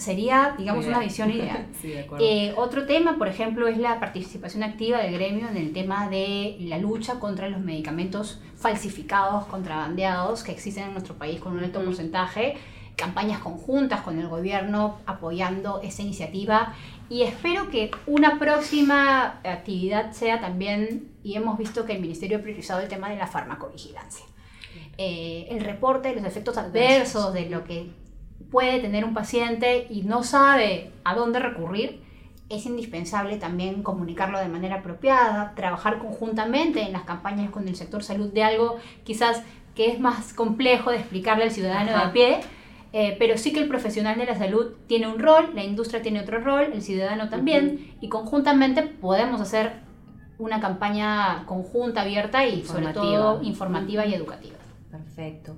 sería, 0.00 0.54
digamos, 0.56 0.86
una 0.86 0.98
visión 0.98 1.30
ideal. 1.30 1.66
Eh, 2.20 2.52
otro 2.56 2.86
tema, 2.86 3.16
por 3.18 3.28
ejemplo, 3.28 3.66
es 3.68 3.78
la 3.78 4.00
participación 4.00 4.62
activa 4.62 4.98
del 4.98 5.14
gremio 5.14 5.48
en 5.48 5.56
el 5.56 5.72
tema 5.72 6.08
de 6.08 6.56
la 6.60 6.78
lucha 6.78 7.18
contra 7.18 7.48
los 7.48 7.60
medicamentos 7.60 8.40
falsificados, 8.56 9.46
contrabandeados, 9.46 10.42
que 10.42 10.52
existen 10.52 10.84
en 10.84 10.92
nuestro 10.92 11.14
país 11.14 11.40
con 11.40 11.52
un 11.56 11.64
alto 11.64 11.82
porcentaje, 11.82 12.56
campañas 12.96 13.40
conjuntas 13.40 14.02
con 14.02 14.18
el 14.18 14.28
gobierno 14.28 14.98
apoyando 15.06 15.80
esa 15.82 16.02
iniciativa. 16.02 16.74
Y 17.08 17.22
espero 17.22 17.70
que 17.70 17.90
una 18.06 18.38
próxima 18.38 19.40
actividad 19.44 20.12
sea 20.12 20.40
también, 20.40 21.08
y 21.22 21.36
hemos 21.36 21.58
visto 21.58 21.86
que 21.86 21.94
el 21.94 22.00
Ministerio 22.00 22.38
ha 22.38 22.42
priorizado 22.42 22.80
el 22.80 22.88
tema 22.88 23.08
de 23.10 23.16
la 23.16 23.26
farmacovigilancia. 23.26 24.26
Eh, 24.98 25.46
el 25.50 25.64
reporte 25.64 26.10
de 26.10 26.16
los 26.16 26.24
efectos 26.24 26.58
adversos, 26.58 27.32
de 27.32 27.48
lo 27.48 27.64
que 27.64 27.90
puede 28.50 28.80
tener 28.80 29.04
un 29.04 29.14
paciente 29.14 29.86
y 29.90 30.02
no 30.02 30.22
sabe 30.22 30.90
a 31.04 31.14
dónde 31.14 31.38
recurrir, 31.38 32.02
es 32.48 32.66
indispensable 32.66 33.36
también 33.36 33.82
comunicarlo 33.82 34.38
de 34.38 34.48
manera 34.48 34.76
apropiada, 34.76 35.54
trabajar 35.54 35.98
conjuntamente 35.98 36.82
en 36.82 36.92
las 36.92 37.02
campañas 37.02 37.50
con 37.50 37.68
el 37.68 37.76
sector 37.76 38.02
salud 38.02 38.32
de 38.32 38.42
algo 38.42 38.78
quizás 39.04 39.42
que 39.74 39.86
es 39.86 40.00
más 40.00 40.34
complejo 40.34 40.90
de 40.90 40.96
explicarle 40.96 41.44
al 41.44 41.52
ciudadano 41.52 41.92
de 41.92 41.96
a 41.96 42.12
pie, 42.12 42.40
eh, 42.92 43.14
pero 43.20 43.38
sí 43.38 43.52
que 43.52 43.60
el 43.60 43.68
profesional 43.68 44.18
de 44.18 44.26
la 44.26 44.36
salud 44.36 44.72
tiene 44.88 45.06
un 45.06 45.20
rol, 45.20 45.50
la 45.54 45.62
industria 45.62 46.02
tiene 46.02 46.20
otro 46.20 46.40
rol, 46.40 46.70
el 46.72 46.82
ciudadano 46.82 47.28
también, 47.28 47.94
y 48.00 48.08
conjuntamente 48.08 48.82
podemos 48.82 49.40
hacer 49.40 49.74
una 50.38 50.58
campaña 50.60 51.44
conjunta, 51.46 52.02
abierta 52.02 52.46
y 52.46 52.64
sobre 52.64 52.92
todo 52.92 53.42
informativa 53.42 54.04
y 54.06 54.14
educativa. 54.14 54.56
Perfecto. 54.90 55.54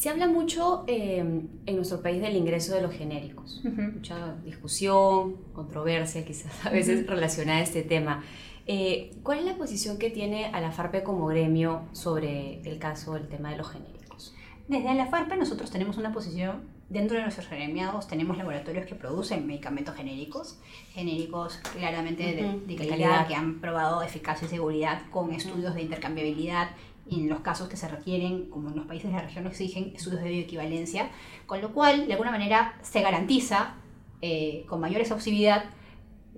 Se 0.00 0.08
habla 0.08 0.28
mucho 0.28 0.84
eh, 0.86 1.18
en 1.18 1.76
nuestro 1.76 2.00
país 2.00 2.22
del 2.22 2.34
ingreso 2.34 2.74
de 2.74 2.80
los 2.80 2.90
genéricos. 2.90 3.60
Mucha 3.62 4.34
discusión, 4.36 5.36
controversia 5.52 6.24
quizás 6.24 6.64
a 6.64 6.70
veces 6.70 7.06
relacionada 7.06 7.58
a 7.58 7.62
este 7.62 7.82
tema. 7.82 8.24
Eh, 8.66 9.10
¿Cuál 9.22 9.40
es 9.40 9.44
la 9.44 9.58
posición 9.58 9.98
que 9.98 10.08
tiene 10.08 10.46
a 10.46 10.62
la 10.62 10.72
FARPE 10.72 11.02
como 11.02 11.26
gremio 11.26 11.82
sobre 11.92 12.62
el 12.62 12.78
caso 12.78 13.12
del 13.12 13.28
tema 13.28 13.50
de 13.50 13.58
los 13.58 13.68
genéricos? 13.68 14.34
Desde 14.68 14.94
la 14.94 15.04
FARPE 15.04 15.36
nosotros 15.36 15.70
tenemos 15.70 15.98
una 15.98 16.14
posición 16.14 16.62
dentro 16.90 17.16
de 17.16 17.22
nuestros 17.22 17.46
agremiados 17.46 18.08
tenemos 18.08 18.36
laboratorios 18.36 18.84
que 18.84 18.94
producen 18.94 19.46
medicamentos 19.46 19.94
genéricos, 19.94 20.58
genéricos 20.92 21.58
claramente 21.72 22.24
de, 22.66 22.76
calidad, 22.76 23.28
que 23.28 23.34
han 23.34 23.60
probado 23.60 24.02
eficacia 24.02 24.46
y 24.46 24.50
seguridad 24.50 25.02
con 25.10 25.32
estudios 25.32 25.74
de 25.74 25.82
intercambiabilidad 25.82 26.70
en 27.10 27.28
los 27.28 27.40
casos 27.40 27.68
que 27.68 27.76
se 27.76 27.88
requieren, 27.88 28.48
como 28.50 28.70
en 28.70 28.76
los 28.76 28.86
países 28.86 29.10
de 29.10 29.16
la 29.16 29.22
región 29.22 29.46
exigen, 29.46 29.92
estudios 29.94 30.22
de 30.22 30.28
bioequivalencia, 30.30 31.10
con 31.46 31.60
lo 31.60 31.72
cual 31.72 32.06
de 32.06 32.12
alguna 32.12 32.30
manera 32.30 32.78
se 32.82 33.02
garantiza 33.02 33.74
eh, 34.22 34.64
con 34.68 34.80
mayor 34.80 35.00
exhaustividad 35.00 35.64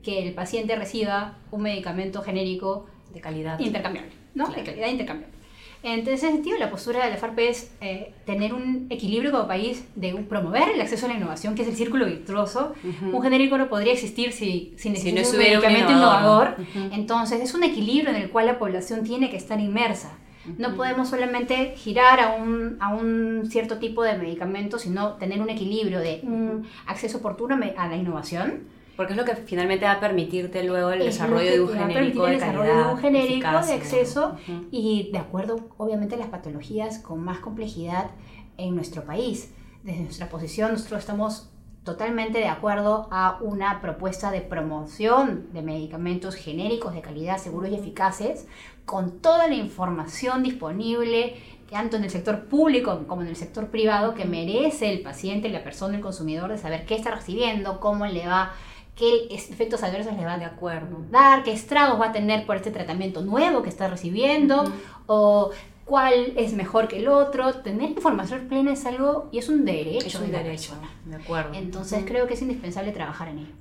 que 0.03 0.27
el 0.27 0.35
paciente 0.35 0.75
reciba 0.77 1.39
un 1.51 1.63
medicamento 1.63 2.23
genérico 2.23 2.87
de 3.13 3.21
calidad 3.21 3.59
intercambiable, 3.61 4.13
¿no? 4.35 4.49
De 4.49 4.63
calidad 4.63 4.89
intercambiable. 4.89 5.43
En 5.85 6.07
ese 6.07 6.31
sentido, 6.31 6.57
la 6.59 6.71
postura 6.71 7.05
de 7.05 7.11
la 7.11 7.17
FARP 7.17 7.41
es 7.41 7.73
eh, 7.81 8.15
tener 8.25 8.55
un 8.55 8.87
equilibrio 8.89 9.33
como 9.33 9.49
país 9.49 9.85
de 9.97 10.15
promover 10.15 10.69
el 10.73 10.81
acceso 10.81 11.07
a 11.07 11.09
la 11.09 11.17
innovación, 11.17 11.57
que 11.57 11.63
es 11.63 11.69
el 11.69 11.75
círculo 11.75 12.07
virtuoso. 12.07 12.75
Un 13.13 13.21
genérico 13.21 13.59
no 13.59 13.69
podría 13.69 13.93
existir 13.93 14.33
si, 14.33 14.75
si, 14.77 14.95
si 14.95 15.13
no 15.13 15.29
un 15.29 15.37
medicamento 15.37 15.91
innovador. 15.91 16.57
Entonces, 16.93 17.41
es 17.41 17.53
un 17.55 17.65
equilibrio 17.65 18.11
en 18.11 18.17
el 18.17 18.31
cual 18.31 18.47
la 18.47 18.61
población 18.61 19.03
tiene 19.03 19.29
que 19.29 19.37
estar 19.37 19.59
inmersa. 19.59 20.19
No 20.59 20.75
podemos 20.75 21.09
solamente 21.09 21.75
girar 21.77 22.21
a 22.21 22.35
un, 22.35 22.77
a 22.81 22.95
un 22.95 23.49
cierto 23.49 23.79
tipo 23.79 24.03
de 24.03 24.17
medicamento, 24.17 24.79
sino 24.79 25.15
tener 25.15 25.41
un 25.41 25.51
equilibrio 25.51 26.01
de 26.01 26.21
un 26.23 26.67
acceso 26.87 27.19
oportuno 27.19 27.59
a 27.77 27.89
la 27.89 27.97
innovación. 27.97 28.65
Porque 28.97 29.15
es 29.15 29.17
lo 29.17 29.25
que 29.25 29.35
finalmente 29.37 29.87
va 29.87 29.93
a 29.93 30.01
permitirte 30.01 30.63
luego 30.65 30.91
el 30.91 31.01
desarrollo 31.01 31.51
de 31.51 31.61
un 31.61 31.69
genérico 31.69 32.27
de 32.27 32.39
calidad, 32.39 32.87
de 32.87 32.93
un 32.93 32.99
genérico 32.99 33.49
de 33.49 33.73
acceso 33.73 34.37
y 34.71 35.11
de 35.13 35.19
acuerdo 35.19 35.71
obviamente 35.79 36.15
a 36.15 36.19
las 36.19 36.29
patologías 36.29 36.99
con 36.99 37.21
más 37.25 37.39
complejidad 37.39 38.11
en 38.59 38.75
nuestro 38.75 39.05
país. 39.05 39.55
Desde 39.83 40.03
nuestra 40.03 40.29
posición 40.29 40.73
nosotros 40.73 41.01
estamos 41.01 41.52
totalmente 41.85 42.39
de 42.39 42.49
acuerdo 42.49 43.09
a 43.11 43.39
una 43.41 43.81
propuesta 43.81 44.31
de 44.31 44.41
promoción 44.41 45.53
de 45.53 45.63
medicamentos 45.63 46.37
genéricos 46.37 46.95
de 46.95 47.01
calidad, 47.01 47.39
seguros 47.39 47.71
y 47.71 47.75
eficaces, 47.75 48.47
con 48.85 49.21
toda 49.21 49.49
la 49.49 49.55
información 49.55 50.43
disponible 50.43 51.37
tanto 51.71 51.97
en 51.97 52.05
el 52.05 52.11
sector 52.11 52.45
público 52.45 53.05
como 53.07 53.23
en 53.23 53.29
el 53.29 53.37
sector 53.37 53.69
privado 53.69 54.15
que 54.15 54.27
merece 54.27 54.93
el 54.93 55.01
paciente, 55.01 55.49
la 55.49 55.65
persona, 55.65 55.97
el 55.97 56.03
consumidor 56.03 56.51
de 56.51 56.59
saber 56.59 56.85
qué 56.85 56.95
está 56.95 57.11
recibiendo, 57.11 57.81
cómo 57.81 58.07
le 58.07 58.27
va 58.27 58.53
qué 58.95 59.29
efectos 59.31 59.83
adversos 59.83 60.15
le 60.17 60.25
va 60.25 60.37
de 60.37 60.45
acuerdo. 60.45 60.99
dar, 61.11 61.43
qué 61.43 61.53
estragos 61.53 61.99
va 62.01 62.09
a 62.09 62.13
tener 62.13 62.45
por 62.45 62.57
este 62.57 62.71
tratamiento 62.71 63.23
nuevo 63.23 63.63
que 63.63 63.71
está 63.71 63.89
recibiendo, 63.89 64.65
o 65.07 65.51
cuál 65.93 66.33
es 66.39 66.55
mejor 66.55 66.89
que 66.89 67.01
el 67.01 67.09
otro. 67.09 67.53
Tener 67.57 67.91
información 67.91 68.49
plena 68.49 68.73
es 68.73 68.87
algo 68.87 69.29
y 69.31 69.37
es 69.37 69.51
un 69.51 69.67
derecho. 69.67 70.07
Es 70.07 70.15
un 70.15 70.33
derecho, 70.33 70.73
de 71.05 71.17
acuerdo. 71.17 71.53
Entonces 71.53 72.03
creo 72.07 72.27
que 72.27 72.33
es 72.33 72.41
indispensable 72.41 72.93
trabajar 72.93 73.29
en 73.29 73.41
ello. 73.41 73.55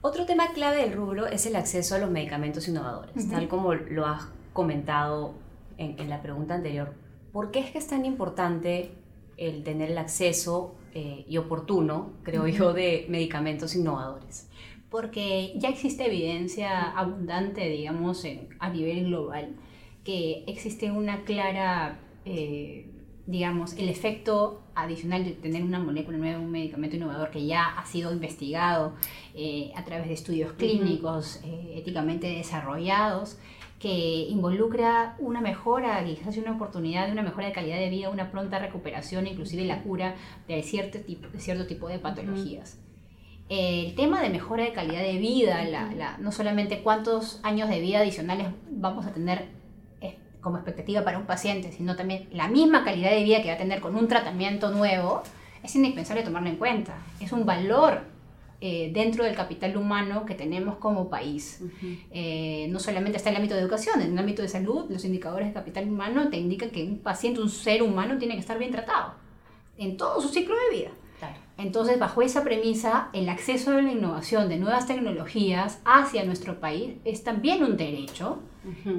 Otro 0.00 0.24
tema 0.24 0.54
clave 0.54 0.80
del 0.80 0.94
rubro 0.94 1.26
es 1.26 1.44
el 1.44 1.56
acceso 1.56 1.96
a 1.96 1.98
los 1.98 2.10
medicamentos 2.10 2.66
innovadores, 2.66 3.28
tal 3.28 3.46
como 3.46 3.74
lo 3.74 4.06
has 4.06 4.28
comentado 4.54 5.34
en, 5.76 6.00
en 6.00 6.08
la 6.08 6.22
pregunta 6.22 6.54
anterior. 6.54 6.94
¿Por 7.30 7.50
qué 7.50 7.58
es 7.58 7.72
que 7.72 7.76
es 7.76 7.86
tan 7.86 8.06
importante 8.06 8.90
el 9.36 9.62
tener 9.64 9.90
el 9.90 9.98
acceso 9.98 10.76
eh, 10.94 11.26
y 11.28 11.36
oportuno, 11.36 12.14
creo 12.22 12.46
yo, 12.46 12.72
de 12.72 13.04
medicamentos 13.10 13.74
innovadores. 13.74 14.48
Porque 14.88 15.52
ya 15.56 15.68
existe 15.68 16.06
evidencia 16.06 16.90
abundante, 16.90 17.68
digamos, 17.68 18.24
a 18.58 18.70
nivel 18.70 19.04
global, 19.04 19.56
que 20.04 20.44
existe 20.46 20.90
una 20.90 21.24
clara, 21.24 22.00
eh, 22.24 22.86
digamos, 23.26 23.74
el 23.74 23.88
efecto 23.88 24.62
adicional 24.74 25.24
de 25.24 25.32
tener 25.32 25.62
una 25.62 25.78
molécula 25.78 26.18
nueva, 26.18 26.38
un 26.38 26.50
medicamento 26.50 26.96
innovador 26.96 27.30
que 27.30 27.46
ya 27.46 27.64
ha 27.78 27.86
sido 27.86 28.12
investigado 28.12 28.94
eh, 29.34 29.72
a 29.76 29.84
través 29.84 30.08
de 30.08 30.14
estudios 30.14 30.52
clínicos 30.54 31.40
éticamente 31.74 32.26
desarrollados, 32.28 33.38
que 33.80 34.26
involucra 34.28 35.16
una 35.18 35.40
mejora, 35.40 36.04
quizás 36.04 36.36
una 36.36 36.52
oportunidad 36.52 37.06
de 37.06 37.12
una 37.12 37.22
mejora 37.22 37.46
de 37.46 37.52
calidad 37.52 37.78
de 37.78 37.88
vida, 37.88 38.10
una 38.10 38.30
pronta 38.30 38.58
recuperación, 38.58 39.26
inclusive 39.26 39.64
la 39.64 39.82
cura 39.82 40.16
de 40.46 40.62
cierto 40.62 41.00
tipo 41.00 41.28
de, 41.28 41.40
cierto 41.40 41.66
tipo 41.66 41.88
de 41.88 41.98
patologías. 41.98 42.78
El 43.48 43.94
tema 43.94 44.22
de 44.22 44.28
mejora 44.28 44.64
de 44.64 44.72
calidad 44.72 45.00
de 45.00 45.18
vida, 45.18 45.64
la, 45.64 46.18
no 46.18 46.30
solamente 46.30 46.82
cuántos 46.82 47.40
años 47.42 47.70
de 47.70 47.80
vida 47.80 48.00
adicionales 48.00 48.48
vamos 48.70 49.06
a 49.06 49.12
tener 49.14 49.38
eh, 49.38 49.59
como 50.40 50.56
expectativa 50.56 51.04
para 51.04 51.18
un 51.18 51.26
paciente, 51.26 51.72
sino 51.72 51.96
también 51.96 52.28
la 52.32 52.48
misma 52.48 52.84
calidad 52.84 53.10
de 53.10 53.22
vida 53.22 53.42
que 53.42 53.48
va 53.48 53.54
a 53.54 53.58
tener 53.58 53.80
con 53.80 53.94
un 53.96 54.08
tratamiento 54.08 54.70
nuevo, 54.70 55.22
es 55.62 55.74
indispensable 55.74 56.22
tomarlo 56.22 56.48
en 56.48 56.56
cuenta. 56.56 56.94
Es 57.20 57.32
un 57.32 57.44
valor 57.44 58.00
eh, 58.62 58.90
dentro 58.92 59.24
del 59.24 59.34
capital 59.34 59.76
humano 59.76 60.26
que 60.26 60.34
tenemos 60.34 60.76
como 60.76 61.08
país. 61.08 61.62
Eh, 62.12 62.68
no 62.70 62.78
solamente 62.78 63.16
está 63.16 63.30
en 63.30 63.36
el 63.36 63.42
ámbito 63.42 63.54
de 63.54 63.62
educación, 63.62 64.02
en 64.02 64.12
el 64.12 64.18
ámbito 64.18 64.42
de 64.42 64.48
salud, 64.48 64.84
los 64.90 65.04
indicadores 65.04 65.48
de 65.48 65.54
capital 65.54 65.88
humano 65.88 66.28
te 66.28 66.36
indican 66.36 66.70
que 66.70 66.84
un 66.84 66.98
paciente, 66.98 67.40
un 67.40 67.48
ser 67.48 67.82
humano, 67.82 68.18
tiene 68.18 68.34
que 68.34 68.40
estar 68.40 68.58
bien 68.58 68.70
tratado 68.70 69.14
en 69.78 69.96
todo 69.96 70.20
su 70.20 70.28
ciclo 70.28 70.54
de 70.54 70.76
vida. 70.76 70.90
Entonces, 71.56 71.98
bajo 71.98 72.22
esa 72.22 72.42
premisa, 72.42 73.08
el 73.12 73.28
acceso 73.28 73.72
a 73.72 73.82
la 73.82 73.92
innovación 73.92 74.48
de 74.48 74.56
nuevas 74.56 74.86
tecnologías 74.86 75.80
hacia 75.84 76.24
nuestro 76.24 76.58
país 76.58 76.94
es 77.04 77.22
también 77.22 77.62
un 77.62 77.76
derecho. 77.76 78.38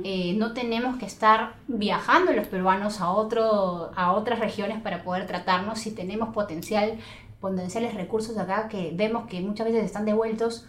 Eh, 0.03 0.33
no 0.37 0.53
tenemos 0.53 0.97
que 0.97 1.05
estar 1.05 1.53
viajando 1.67 2.33
los 2.33 2.47
peruanos 2.47 2.99
a, 2.99 3.11
otro, 3.11 3.91
a 3.95 4.13
otras 4.13 4.39
regiones 4.39 4.81
para 4.81 5.03
poder 5.03 5.27
tratarnos 5.27 5.79
si 5.79 5.91
tenemos 5.91 6.33
potencial 6.33 6.97
potenciales 7.39 7.95
recursos 7.95 8.37
acá 8.37 8.69
que 8.69 8.91
vemos 8.93 9.27
que 9.27 9.41
muchas 9.41 9.65
veces 9.65 9.83
están 9.83 10.05
devueltos 10.05 10.67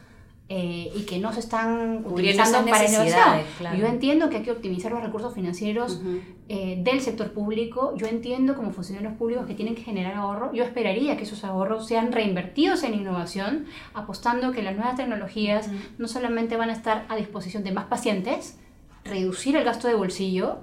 eh, 0.48 0.90
y 0.94 1.02
que 1.06 1.18
no 1.18 1.32
se 1.32 1.40
están 1.40 2.04
utilizando 2.04 2.68
para 2.68 2.86
innovación. 2.86 3.78
Yo 3.78 3.86
entiendo 3.86 4.28
que 4.28 4.38
hay 4.38 4.42
que 4.42 4.50
optimizar 4.50 4.92
los 4.92 5.02
recursos 5.02 5.32
financieros 5.32 6.00
eh, 6.48 6.78
del 6.82 7.00
sector 7.00 7.32
público. 7.32 7.94
Yo 7.96 8.06
entiendo 8.06 8.54
como 8.54 8.70
funcionarios 8.72 9.14
públicos 9.14 9.46
que 9.46 9.54
tienen 9.54 9.74
que 9.74 9.82
generar 9.82 10.14
ahorro. 10.14 10.52
Yo 10.52 10.64
esperaría 10.64 11.16
que 11.16 11.22
esos 11.22 11.44
ahorros 11.44 11.86
sean 11.86 12.12
reinvertidos 12.12 12.82
en 12.82 12.94
innovación, 12.94 13.66
apostando 13.94 14.52
que 14.52 14.62
las 14.62 14.74
nuevas 14.74 14.96
tecnologías 14.96 15.70
no 15.96 16.08
solamente 16.08 16.56
van 16.56 16.68
a 16.68 16.74
estar 16.74 17.06
a 17.08 17.16
disposición 17.16 17.64
de 17.64 17.72
más 17.72 17.84
pacientes, 17.84 18.58
reducir 19.04 19.56
el 19.56 19.64
gasto 19.64 19.88
de 19.88 19.94
bolsillo, 19.94 20.58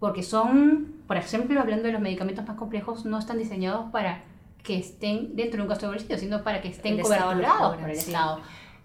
porque 0.00 0.22
son, 0.22 1.02
por 1.06 1.16
ejemplo, 1.16 1.60
hablando 1.60 1.84
de 1.84 1.92
los 1.92 2.00
medicamentos 2.00 2.46
más 2.46 2.56
complejos, 2.56 3.04
no 3.04 3.18
están 3.18 3.38
diseñados 3.38 3.90
para 3.90 4.24
que 4.62 4.78
estén 4.78 5.34
dentro 5.36 5.58
de 5.58 5.62
un 5.62 5.68
gasto 5.68 5.86
de 5.86 5.92
bolsillo, 5.92 6.18
sino 6.18 6.42
para 6.42 6.60
que 6.60 6.68
estén 6.68 7.00
coberturados 7.00 7.76
por 7.76 7.90
el 7.90 7.96
Estado. 7.96 8.40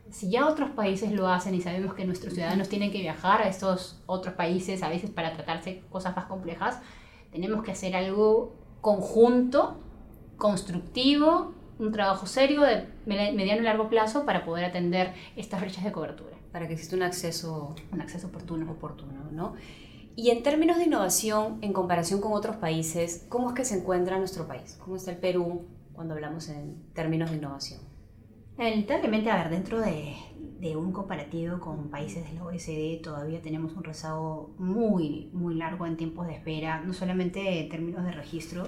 Si 0.10 0.30
ya 0.30 0.48
otros 0.48 0.70
países 0.72 1.12
lo 1.12 1.28
hacen 1.28 1.56
y 1.56 1.62
sabemos 1.62 1.94
que 1.96 2.06
nuestros 2.06 2.34
ciudadanos 2.34 2.70
tienen 2.70 2.92
que 2.92 3.00
viajar 3.00 3.42
a 3.42 3.48
estos 3.48 4.02
otros 4.06 4.36
países 4.36 4.84
a 4.84 4.90
veces 4.90 5.10
para 5.10 5.34
tratarse 5.34 5.82
cosas 5.90 6.16
más 6.16 6.26
complejas, 6.26 6.80
tenemos 7.32 7.64
que 7.64 7.72
hacer 7.72 7.96
algo 7.96 8.56
conjunto, 8.82 9.80
constructivo, 10.38 11.54
un 11.80 11.92
trabajo 11.92 12.28
serio 12.28 12.62
de 12.62 12.88
mediano 13.06 13.62
y 13.62 13.66
largo 13.66 13.90
plazo 13.90 14.26
para 14.26 14.46
poder 14.46 14.66
atender 14.66 15.14
estas 15.36 15.62
brechas 15.62 15.84
de 15.84 15.92
cobertura. 15.92 16.33
Para 16.54 16.68
que 16.68 16.74
exista 16.74 16.96
un 16.96 17.04
acceso, 17.04 17.76
un 17.92 18.00
acceso 18.00 18.28
oportuno. 18.28 18.72
oportuno 18.72 19.30
¿no? 19.32 19.56
Y 20.16 20.30
en 20.30 20.44
términos 20.44 20.78
de 20.78 20.86
innovación, 20.86 21.58
en 21.62 21.74
comparación 21.74 22.22
con 22.22 22.34
otros 22.34 22.56
países, 22.58 23.26
¿cómo 23.28 23.50
es 23.50 23.56
que 23.56 23.66
se 23.66 23.80
encuentra 23.80 24.20
nuestro 24.20 24.48
país? 24.48 24.78
¿Cómo 24.80 24.96
está 24.96 25.12
el 25.12 25.18
Perú 25.18 25.66
cuando 25.92 26.14
hablamos 26.14 26.48
en 26.50 26.76
términos 26.94 27.32
de 27.32 27.38
innovación? 27.38 27.82
Lamentablemente, 28.58 29.32
a 29.32 29.38
ver, 29.38 29.50
dentro 29.50 29.82
de, 29.82 30.16
de, 30.60 30.76
un 30.78 30.92
comparativo 30.92 31.60
con 31.60 31.90
países 31.90 32.24
de 32.30 32.34
la 32.34 32.44
OECD, 32.44 33.02
todavía 33.02 33.42
tenemos 33.42 33.74
un 33.74 33.84
rezago 33.84 34.54
muy, 34.60 35.32
muy 35.34 35.56
largo 35.56 35.88
en 35.88 35.98
tiempos 35.98 36.28
de 36.28 36.36
espera, 36.36 36.82
no 36.82 36.94
solamente 36.94 37.62
en 37.62 37.70
términos 37.70 38.06
de 38.06 38.12
registro, 38.12 38.68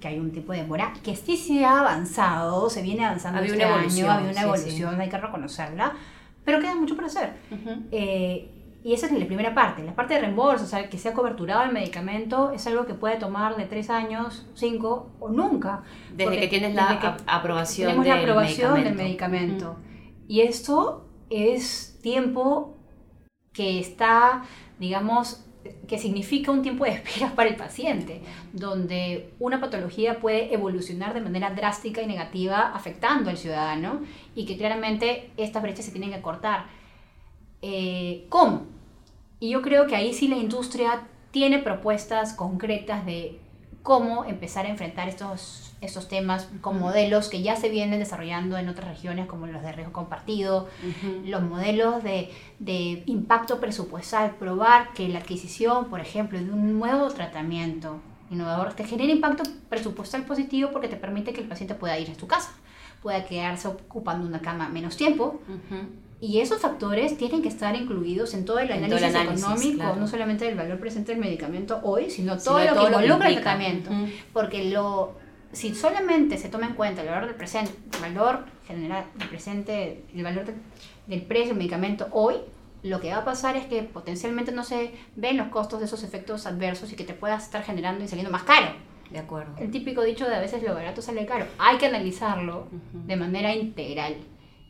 que 0.00 0.08
hay 0.08 0.18
un 0.18 0.32
tiempo 0.32 0.52
de 0.52 0.62
demora, 0.62 0.92
que 1.04 1.14
sí 1.14 1.36
se 1.36 1.64
ha 1.64 1.80
avanzado, 1.80 2.70
se 2.70 2.82
viene 2.82 3.04
avanzando 3.04 3.38
había 3.38 3.52
este 3.52 3.64
una 3.64 3.74
evolución, 3.74 4.10
año, 4.10 4.18
había 4.18 4.30
una 4.32 4.42
evolución, 4.42 5.00
hay 5.00 5.08
que 5.08 5.18
reconocerla, 5.18 5.92
pero 6.44 6.60
queda 6.60 6.74
mucho 6.74 6.94
por 6.96 7.04
hacer. 7.04 7.34
Y 8.84 8.94
esa 8.94 9.06
es 9.06 9.12
la 9.12 9.26
primera 9.26 9.54
parte. 9.54 9.84
La 9.84 9.94
parte 9.94 10.14
de 10.14 10.20
reembolso, 10.22 10.64
o 10.64 10.66
sea, 10.66 10.90
que 10.90 10.98
sea 10.98 11.12
coberturado 11.12 11.62
el 11.62 11.72
medicamento, 11.72 12.50
es 12.50 12.66
algo 12.66 12.84
que 12.84 12.94
puede 12.94 13.16
tomar 13.16 13.56
de 13.56 13.66
tres 13.66 13.90
años, 13.90 14.48
cinco 14.54 15.12
o 15.20 15.28
nunca. 15.28 15.82
Desde 16.16 16.40
que 16.40 16.48
tienes 16.48 16.74
la 16.74 17.16
aprobación, 17.26 17.90
tenemos 17.90 18.06
la 18.08 18.18
aprobación 18.18 18.82
del 18.82 18.94
medicamento. 18.96 19.76
Y 20.26 20.40
esto 20.40 21.06
es 21.30 21.96
tiempo 22.02 22.76
que 23.52 23.78
está, 23.78 24.42
digamos, 24.80 25.46
que 25.86 25.98
significa 25.98 26.50
un 26.50 26.62
tiempo 26.62 26.84
de 26.84 26.92
espera 26.92 27.32
para 27.36 27.48
el 27.48 27.56
paciente, 27.56 28.22
donde 28.52 29.30
una 29.38 29.60
patología 29.60 30.20
puede 30.20 30.52
evolucionar 30.52 31.14
de 31.14 31.20
manera 31.20 31.50
drástica 31.50 32.02
y 32.02 32.06
negativa 32.06 32.72
afectando 32.74 33.30
al 33.30 33.36
ciudadano 33.36 34.00
y 34.34 34.46
que 34.46 34.56
claramente 34.56 35.30
estas 35.36 35.62
brechas 35.62 35.84
se 35.84 35.92
tienen 35.92 36.12
que 36.12 36.20
cortar 36.20 36.66
eh, 37.62 38.26
cómo. 38.28 38.66
Y 39.40 39.50
yo 39.50 39.62
creo 39.62 39.86
que 39.86 39.96
ahí 39.96 40.12
sí 40.12 40.28
la 40.28 40.36
industria 40.36 41.06
tiene 41.30 41.58
propuestas 41.58 42.34
concretas 42.34 43.04
de 43.06 43.38
cómo 43.82 44.24
empezar 44.24 44.66
a 44.66 44.68
enfrentar 44.68 45.08
estos 45.08 45.71
estos 45.82 46.08
temas 46.08 46.48
con 46.60 46.78
modelos 46.78 47.28
que 47.28 47.42
ya 47.42 47.56
se 47.56 47.68
vienen 47.68 47.98
desarrollando 47.98 48.56
en 48.56 48.68
otras 48.68 48.88
regiones 48.88 49.26
como 49.26 49.48
los 49.48 49.62
de 49.62 49.72
riesgo 49.72 49.92
compartido, 49.92 50.68
los 51.24 51.42
modelos 51.42 52.02
de, 52.04 52.30
de, 52.60 53.02
impacto 53.06 53.58
presupuestal, 53.60 54.36
probar 54.36 54.92
que 54.94 55.08
la 55.08 55.18
adquisición, 55.18 55.90
por 55.90 56.00
ejemplo, 56.00 56.38
de 56.38 56.50
un 56.50 56.78
nuevo 56.78 57.08
tratamiento 57.08 58.00
innovador 58.30 58.72
te 58.74 58.84
genera 58.84 59.12
impacto 59.12 59.42
presupuestal 59.68 60.24
positivo 60.24 60.70
porque 60.72 60.88
te 60.88 60.96
permite 60.96 61.32
que 61.32 61.40
el 61.40 61.48
paciente 61.48 61.74
pueda 61.74 61.98
ir 61.98 62.10
a 62.10 62.14
su 62.14 62.28
casa, 62.28 62.52
pueda 63.02 63.24
quedarse 63.24 63.68
ocupando 63.68 64.26
una 64.26 64.40
cama 64.40 64.68
menos 64.68 64.96
tiempo. 64.96 65.40
Y 66.20 66.38
esos 66.38 66.60
factores 66.60 67.18
tienen 67.18 67.42
que 67.42 67.48
estar 67.48 67.74
incluidos 67.74 68.32
en 68.34 68.44
todo 68.44 68.60
el 68.60 68.70
análisis, 68.70 69.12
económico, 69.12 69.96
no 69.98 70.06
solamente 70.06 70.44
del 70.44 70.54
valor 70.54 70.78
presente 70.78 71.10
del 71.10 71.20
medicamento 71.20 71.80
hoy, 71.82 72.10
sino 72.10 72.38
todo 72.38 72.60
lo 72.64 72.76
que 72.76 72.84
involucra 72.84 73.28
el 73.28 73.34
tratamiento. 73.34 73.90
Porque 74.32 74.70
lo, 74.70 75.16
si 75.52 75.74
solamente 75.74 76.38
se 76.38 76.48
toma 76.48 76.66
en 76.66 76.74
cuenta 76.74 77.02
el 77.02 77.08
valor 77.08 77.26
del 77.26 77.34
presente, 77.34 77.72
el 77.94 78.00
valor 78.00 78.46
general 78.66 79.04
del 79.16 79.28
presente, 79.28 80.04
el 80.14 80.24
valor 80.24 80.46
del 81.06 81.22
precio 81.22 81.48
del 81.48 81.58
medicamento 81.58 82.08
hoy, 82.12 82.36
lo 82.82 83.00
que 83.00 83.10
va 83.10 83.18
a 83.18 83.24
pasar 83.24 83.56
es 83.56 83.66
que 83.66 83.82
potencialmente 83.82 84.50
no 84.50 84.64
se 84.64 84.92
ven 85.14 85.36
los 85.36 85.48
costos 85.48 85.78
de 85.78 85.86
esos 85.86 86.02
efectos 86.02 86.46
adversos 86.46 86.92
y 86.92 86.96
que 86.96 87.04
te 87.04 87.14
puedas 87.14 87.44
estar 87.44 87.62
generando 87.62 88.04
y 88.04 88.08
saliendo 88.08 88.32
más 88.32 88.42
caro. 88.42 88.74
De 89.10 89.18
acuerdo. 89.18 89.54
El 89.58 89.70
típico 89.70 90.02
dicho 90.02 90.26
de 90.26 90.34
a 90.34 90.40
veces 90.40 90.62
lo 90.62 90.74
barato 90.74 91.02
sale 91.02 91.26
caro. 91.26 91.46
Hay 91.58 91.76
que 91.76 91.84
analizarlo 91.84 92.68
de 92.92 93.14
manera 93.14 93.54
integral. 93.54 94.16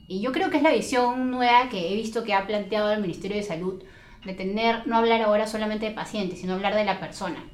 Y 0.09 0.21
yo 0.21 0.33
creo 0.33 0.51
que 0.51 0.57
es 0.57 0.65
la 0.65 0.73
visión 0.73 1.31
nueva 1.31 1.69
que 1.69 1.93
he 1.93 1.95
visto 1.95 2.25
que 2.25 2.35
ha 2.35 2.45
planteado 2.45 2.93
el 2.93 3.01
Ministerio 3.01 3.37
de 3.37 3.45
Salud 3.45 3.83
de 4.25 4.35
tener, 4.35 4.87
no 4.87 4.97
hablar 4.97 5.23
ahora 5.23 5.47
solamente 5.47 5.87
de 5.87 5.93
pacientes, 5.93 6.41
sino 6.41 6.55
hablar 6.55 6.75
de 6.75 6.85
la 6.85 6.99
persona, 6.99 7.45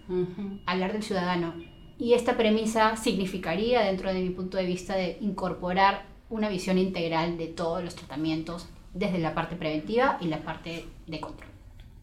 hablar 0.67 0.93
del 0.93 1.03
ciudadano 1.03 1.55
y 1.99 2.14
esta 2.14 2.37
premisa 2.37 2.97
significaría, 2.97 3.83
dentro 3.83 4.12
de 4.12 4.21
mi 4.21 4.31
punto 4.31 4.57
de 4.57 4.64
vista, 4.64 4.95
de 4.95 5.19
incorporar 5.21 6.05
una 6.31 6.49
visión 6.49 6.78
integral 6.78 7.37
de 7.37 7.49
todos 7.49 7.83
los 7.83 7.97
tratamientos, 7.97 8.69
desde 8.95 9.19
la 9.19 9.35
parte 9.35 9.57
preventiva 9.57 10.17
y 10.21 10.26
la 10.28 10.43
parte 10.43 10.87
de 11.07 11.21
control. 11.21 11.50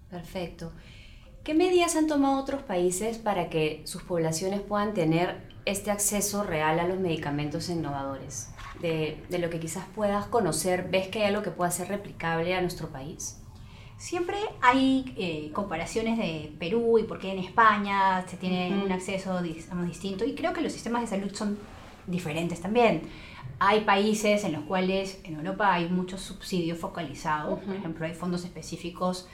Perfecto. 0.10 0.72
¿Qué 1.44 1.54
medidas 1.54 1.96
han 1.96 2.08
tomado 2.08 2.42
otros 2.42 2.64
países 2.64 3.18
para 3.18 3.50
que 3.50 3.82
sus 3.86 4.04
poblaciones 4.04 4.62
puedan 4.62 4.94
tener 4.94 5.48
este 5.66 5.92
acceso 5.92 6.44
real 6.44 6.80
a 6.80 6.88
los 6.88 7.00
medicamentos 7.00 7.70
innovadores? 7.70 8.50
De, 8.82 9.24
de 9.30 9.40
lo 9.40 9.50
que 9.50 9.60
quizás 9.60 9.86
puedas 9.96 10.26
conocer, 10.26 10.90
¿ves 10.90 11.08
que 11.08 11.20
hay 11.20 11.30
algo 11.30 11.42
que 11.42 11.52
pueda 11.52 11.72
ser 11.72 11.88
replicable 11.88 12.56
a 12.56 12.62
nuestro 12.62 12.90
país? 12.90 13.38
Siempre 13.98 14.38
hay 14.62 15.14
eh, 15.18 15.52
comparaciones 15.54 16.18
de 16.18 16.54
Perú 16.60 17.00
y 17.00 17.04
por 17.04 17.18
qué 17.18 17.32
en 17.32 17.40
España 17.40 18.26
se 18.28 18.36
tiene 18.36 18.84
un 18.84 18.92
acceso 18.92 19.42
digamos, 19.42 19.88
distinto 19.88 20.26
y 20.26 20.36
creo 20.36 20.52
que 20.54 20.62
los 20.62 20.74
sistemas 20.74 21.02
de 21.02 21.08
salud 21.08 21.34
son 21.34 21.58
diferentes 22.06 22.62
también. 22.62 23.04
Hay 23.58 23.82
países 23.82 24.44
en 24.44 24.52
los 24.52 24.64
cuales 24.64 25.22
en 25.24 25.36
Europa 25.36 25.74
hay 25.74 25.88
muchos 25.88 26.22
subsidios 26.22 26.78
focalizados, 26.78 27.60
por 27.60 27.76
ejemplo 27.76 28.06
hay 28.06 28.14
fondos 28.14 28.44
específicos 28.44 29.30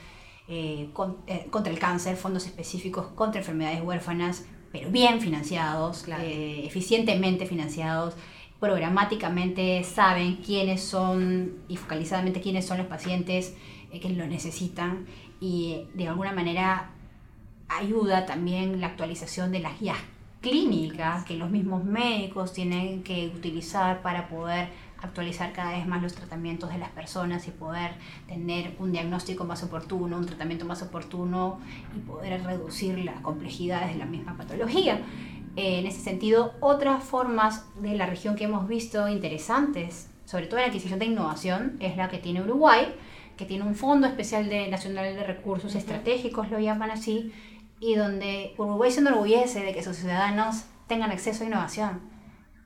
eh, 0.46 0.88
eh, 1.26 1.46
contra 1.50 1.72
el 1.72 1.78
cáncer, 1.80 2.16
fondos 2.16 2.46
específicos 2.46 3.08
contra 3.08 3.40
enfermedades 3.40 3.82
huérfanas, 3.82 4.46
pero 4.70 4.90
bien 4.90 5.20
financiados, 5.20 6.06
eficientemente 6.08 7.46
financiados 7.46 8.14
programáticamente 8.62 9.82
saben 9.82 10.36
quiénes 10.36 10.84
son 10.84 11.64
y 11.66 11.76
focalizadamente 11.76 12.40
quiénes 12.40 12.64
son 12.64 12.78
los 12.78 12.86
pacientes 12.86 13.48
eh, 13.48 13.81
que 14.00 14.08
lo 14.10 14.26
necesitan 14.26 15.06
y 15.40 15.86
de 15.94 16.08
alguna 16.08 16.32
manera 16.32 16.90
ayuda 17.68 18.26
también 18.26 18.80
la 18.80 18.88
actualización 18.88 19.52
de 19.52 19.60
las 19.60 19.80
guías 19.80 19.98
clínicas 20.40 21.24
que 21.24 21.36
los 21.36 21.50
mismos 21.50 21.84
médicos 21.84 22.52
tienen 22.52 23.02
que 23.02 23.32
utilizar 23.34 24.02
para 24.02 24.28
poder 24.28 24.68
actualizar 25.00 25.52
cada 25.52 25.72
vez 25.72 25.86
más 25.86 26.02
los 26.02 26.14
tratamientos 26.14 26.70
de 26.70 26.78
las 26.78 26.90
personas 26.90 27.46
y 27.48 27.50
poder 27.50 27.92
tener 28.28 28.76
un 28.78 28.92
diagnóstico 28.92 29.44
más 29.44 29.62
oportuno, 29.62 30.16
un 30.16 30.26
tratamiento 30.26 30.64
más 30.64 30.82
oportuno 30.82 31.58
y 31.96 32.00
poder 32.00 32.42
reducir 32.44 32.98
las 32.98 33.20
complejidades 33.20 33.92
de 33.92 33.98
la 33.98 34.06
misma 34.06 34.36
patología. 34.36 35.00
Eh, 35.56 35.80
en 35.80 35.86
ese 35.86 36.00
sentido, 36.00 36.54
otras 36.60 37.02
formas 37.02 37.66
de 37.80 37.94
la 37.94 38.06
región 38.06 38.36
que 38.36 38.44
hemos 38.44 38.68
visto 38.68 39.08
interesantes, 39.08 40.08
sobre 40.24 40.46
todo 40.46 40.58
en 40.58 40.62
la 40.62 40.68
adquisición 40.68 40.98
de 40.98 41.06
innovación, 41.06 41.76
es 41.80 41.96
la 41.96 42.08
que 42.08 42.18
tiene 42.18 42.42
Uruguay, 42.42 42.94
que 43.36 43.44
tiene 43.44 43.64
un 43.64 43.74
fondo 43.74 44.06
especial 44.06 44.48
de, 44.48 44.68
nacional 44.68 45.14
de 45.14 45.24
recursos 45.24 45.74
estratégicos, 45.74 46.50
lo 46.50 46.58
llaman 46.58 46.90
así, 46.90 47.32
y 47.80 47.94
donde 47.94 48.54
Uruguay 48.58 48.90
se 48.90 49.00
enorgullece 49.00 49.60
de 49.60 49.72
que 49.72 49.82
sus 49.82 49.96
ciudadanos 49.96 50.64
tengan 50.86 51.10
acceso 51.10 51.44
a 51.44 51.46
innovación, 51.46 52.00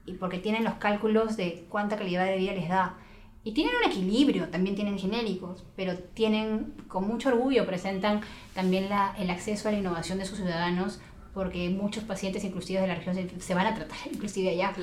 y 0.04 0.14
porque 0.14 0.38
tienen 0.38 0.64
los 0.64 0.74
cálculos 0.74 1.36
de 1.36 1.66
cuánta 1.68 1.96
calidad 1.96 2.26
de 2.26 2.36
vida 2.36 2.52
les 2.52 2.68
da. 2.68 2.96
Y 3.44 3.52
tienen 3.52 3.74
un 3.76 3.90
equilibrio, 3.90 4.48
también 4.48 4.74
tienen 4.74 4.98
genéricos, 4.98 5.64
pero 5.76 5.96
tienen, 5.96 6.74
con 6.88 7.06
mucho 7.06 7.28
orgullo, 7.28 7.64
presentan 7.64 8.20
también 8.54 8.88
la, 8.88 9.14
el 9.18 9.30
acceso 9.30 9.68
a 9.68 9.72
la 9.72 9.78
innovación 9.78 10.18
de 10.18 10.24
sus 10.24 10.38
ciudadanos, 10.38 11.00
porque 11.36 11.68
muchos 11.68 12.02
pacientes, 12.02 12.44
inclusive 12.44 12.80
de 12.80 12.86
la 12.86 12.94
región, 12.94 13.14
se, 13.40 13.54
van 13.54 13.66
a 13.66 13.74
tratar, 13.74 13.98
inclusive 14.12 14.48
allá, 14.48 14.74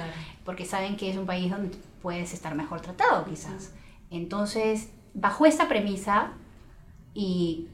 porque 0.46 0.66
saben 0.66 0.96
que 0.96 1.10
es 1.10 1.18
un 1.18 1.26
país 1.26 1.50
donde 1.50 1.76
puedes 2.02 2.32
estar 2.32 2.54
mejor 2.54 2.80
tratado, 2.80 3.26
quizás. 3.26 3.74
Entonces, 4.12 4.92
bajo 5.14 5.46
esta 5.46 5.68
premisa 5.68 6.32
y 7.14 7.68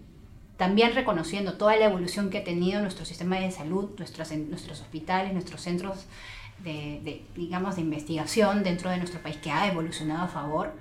también 0.57 0.93
reconociendo 0.93 1.53
toda 1.53 1.77
la 1.77 1.85
evolución 1.85 2.29
que 2.29 2.39
ha 2.39 2.43
tenido 2.43 2.81
nuestro 2.81 3.05
sistema 3.05 3.39
de 3.39 3.49
salud, 3.51 3.91
nuestros, 3.97 4.31
nuestros 4.31 4.81
hospitales, 4.81 5.33
nuestros 5.33 5.61
centros 5.61 6.05
de, 6.63 7.25
digamos, 7.35 7.77
de 7.77 7.81
investigación 7.81 8.63
dentro 8.63 8.89
de 8.89 8.97
nuestro 8.97 9.21
país 9.21 9.37
que 9.37 9.51
ha 9.51 9.67
evolucionado 9.67 10.23
a 10.23 10.27
favor, 10.27 10.73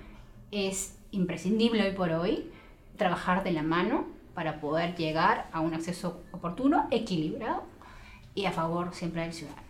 es 0.51 0.97
imprescindible 1.13 1.85
hoy 1.87 1.95
por 1.95 2.11
hoy 2.11 2.51
trabajar 2.97 3.45
de 3.45 3.53
la 3.53 3.63
mano 3.63 4.07
para 4.35 4.61
poder 4.61 4.97
llegar 4.97 5.49
a 5.53 5.61
un 5.61 5.75
acceso 5.75 6.23
oportuno, 6.33 6.89
equilibrado 6.91 7.63
y 8.35 8.47
a 8.47 8.53
favor 8.53 8.95
siempre 8.95 9.23
del 9.23 9.33
ciudadano. 9.33 9.63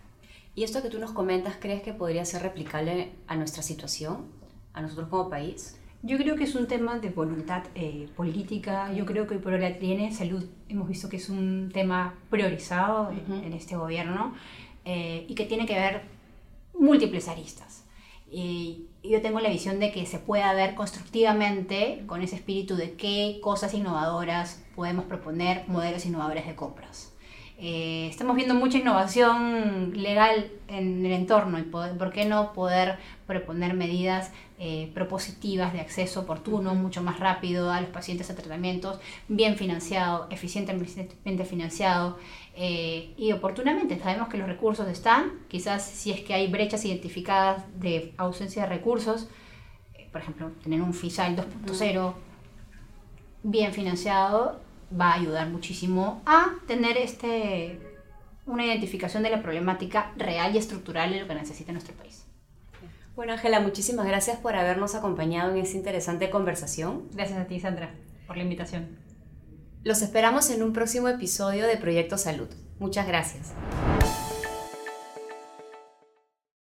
¿Y 0.54 0.64
esto 0.64 0.82
que 0.82 0.88
tú 0.88 0.98
nos 0.98 1.12
comentas, 1.12 1.56
crees 1.60 1.82
que 1.82 1.92
podría 1.92 2.24
ser 2.24 2.42
replicable 2.42 3.12
a 3.26 3.36
nuestra 3.36 3.62
situación, 3.62 4.26
a 4.72 4.80
nosotros 4.80 5.08
como 5.08 5.30
país? 5.30 5.77
Yo 6.02 6.16
creo 6.16 6.36
que 6.36 6.44
es 6.44 6.54
un 6.54 6.68
tema 6.68 7.00
de 7.00 7.10
voluntad 7.10 7.64
eh, 7.74 8.08
política. 8.16 8.92
Yo 8.92 9.04
creo 9.04 9.26
que 9.26 9.36
por 9.36 9.58
la 9.58 9.78
tiene 9.78 10.12
salud 10.12 10.44
hemos 10.68 10.88
visto 10.88 11.08
que 11.08 11.16
es 11.16 11.28
un 11.28 11.70
tema 11.72 12.14
priorizado 12.30 13.10
en, 13.10 13.52
este 13.52 13.76
gobierno 13.76 14.34
eh, 14.84 15.24
y 15.28 15.34
que 15.34 15.44
tiene 15.44 15.66
que 15.66 15.74
ver 15.74 16.02
múltiples 16.78 17.26
aristas. 17.26 17.84
Y 18.30 18.86
yo 19.02 19.20
tengo 19.22 19.40
la 19.40 19.48
visión 19.48 19.80
de 19.80 19.90
que 19.90 20.06
se 20.06 20.20
pueda 20.20 20.52
ver 20.54 20.76
constructivamente 20.76 22.04
con 22.06 22.22
ese 22.22 22.36
espíritu 22.36 22.76
de 22.76 22.92
qué 22.92 23.40
cosas 23.42 23.74
innovadoras 23.74 24.62
podemos 24.76 25.06
proponer, 25.06 25.64
modelos 25.66 26.06
innovadores 26.06 26.46
de 26.46 26.54
compras. 26.54 27.12
Eh, 27.60 28.06
estamos 28.08 28.36
viendo 28.36 28.54
mucha 28.54 28.78
innovación 28.78 29.92
legal 30.00 30.48
en 30.68 31.04
el 31.04 31.10
entorno 31.10 31.58
y 31.58 31.62
por 31.62 32.12
qué 32.12 32.24
no 32.24 32.52
poder 32.52 32.98
proponer 33.26 33.74
medidas 33.74 34.30
eh, 34.60 34.92
propositivas 34.94 35.72
de 35.72 35.80
acceso 35.80 36.20
oportuno, 36.20 36.76
mucho 36.76 37.02
más 37.02 37.18
rápido 37.18 37.72
a 37.72 37.80
los 37.80 37.90
pacientes 37.90 38.30
a 38.30 38.36
tratamientos, 38.36 39.00
bien 39.26 39.56
financiado, 39.56 40.28
eficientemente 40.30 41.44
financiado 41.44 42.18
eh, 42.54 43.12
y 43.16 43.32
oportunamente. 43.32 43.98
Sabemos 43.98 44.28
que 44.28 44.38
los 44.38 44.46
recursos 44.46 44.86
están, 44.86 45.32
quizás 45.48 45.84
si 45.84 46.12
es 46.12 46.20
que 46.20 46.34
hay 46.34 46.46
brechas 46.46 46.84
identificadas 46.84 47.64
de 47.80 48.14
ausencia 48.18 48.62
de 48.62 48.68
recursos, 48.68 49.28
por 50.12 50.20
ejemplo, 50.20 50.52
tener 50.62 50.80
un 50.80 50.94
FISAL 50.94 51.34
2.0 51.36 52.14
bien 53.42 53.72
financiado 53.72 54.67
va 54.92 55.10
a 55.10 55.14
ayudar 55.14 55.48
muchísimo 55.48 56.22
a 56.26 56.54
tener 56.66 56.96
este, 56.96 57.78
una 58.46 58.64
identificación 58.64 59.22
de 59.22 59.30
la 59.30 59.42
problemática 59.42 60.12
real 60.16 60.54
y 60.54 60.58
estructural 60.58 61.10
de 61.12 61.20
lo 61.20 61.28
que 61.28 61.34
necesita 61.34 61.72
nuestro 61.72 61.94
país. 61.94 62.24
Bueno, 63.14 63.32
Ángela, 63.32 63.60
muchísimas 63.60 64.06
gracias 64.06 64.38
por 64.38 64.54
habernos 64.54 64.94
acompañado 64.94 65.50
en 65.52 65.58
esta 65.58 65.76
interesante 65.76 66.30
conversación. 66.30 67.08
Gracias 67.12 67.38
a 67.38 67.46
ti, 67.46 67.58
Sandra, 67.58 67.90
por 68.26 68.36
la 68.36 68.44
invitación. 68.44 68.96
Los 69.82 70.02
esperamos 70.02 70.50
en 70.50 70.62
un 70.62 70.72
próximo 70.72 71.08
episodio 71.08 71.66
de 71.66 71.76
Proyecto 71.76 72.16
Salud. 72.16 72.48
Muchas 72.78 73.06
gracias. 73.08 73.52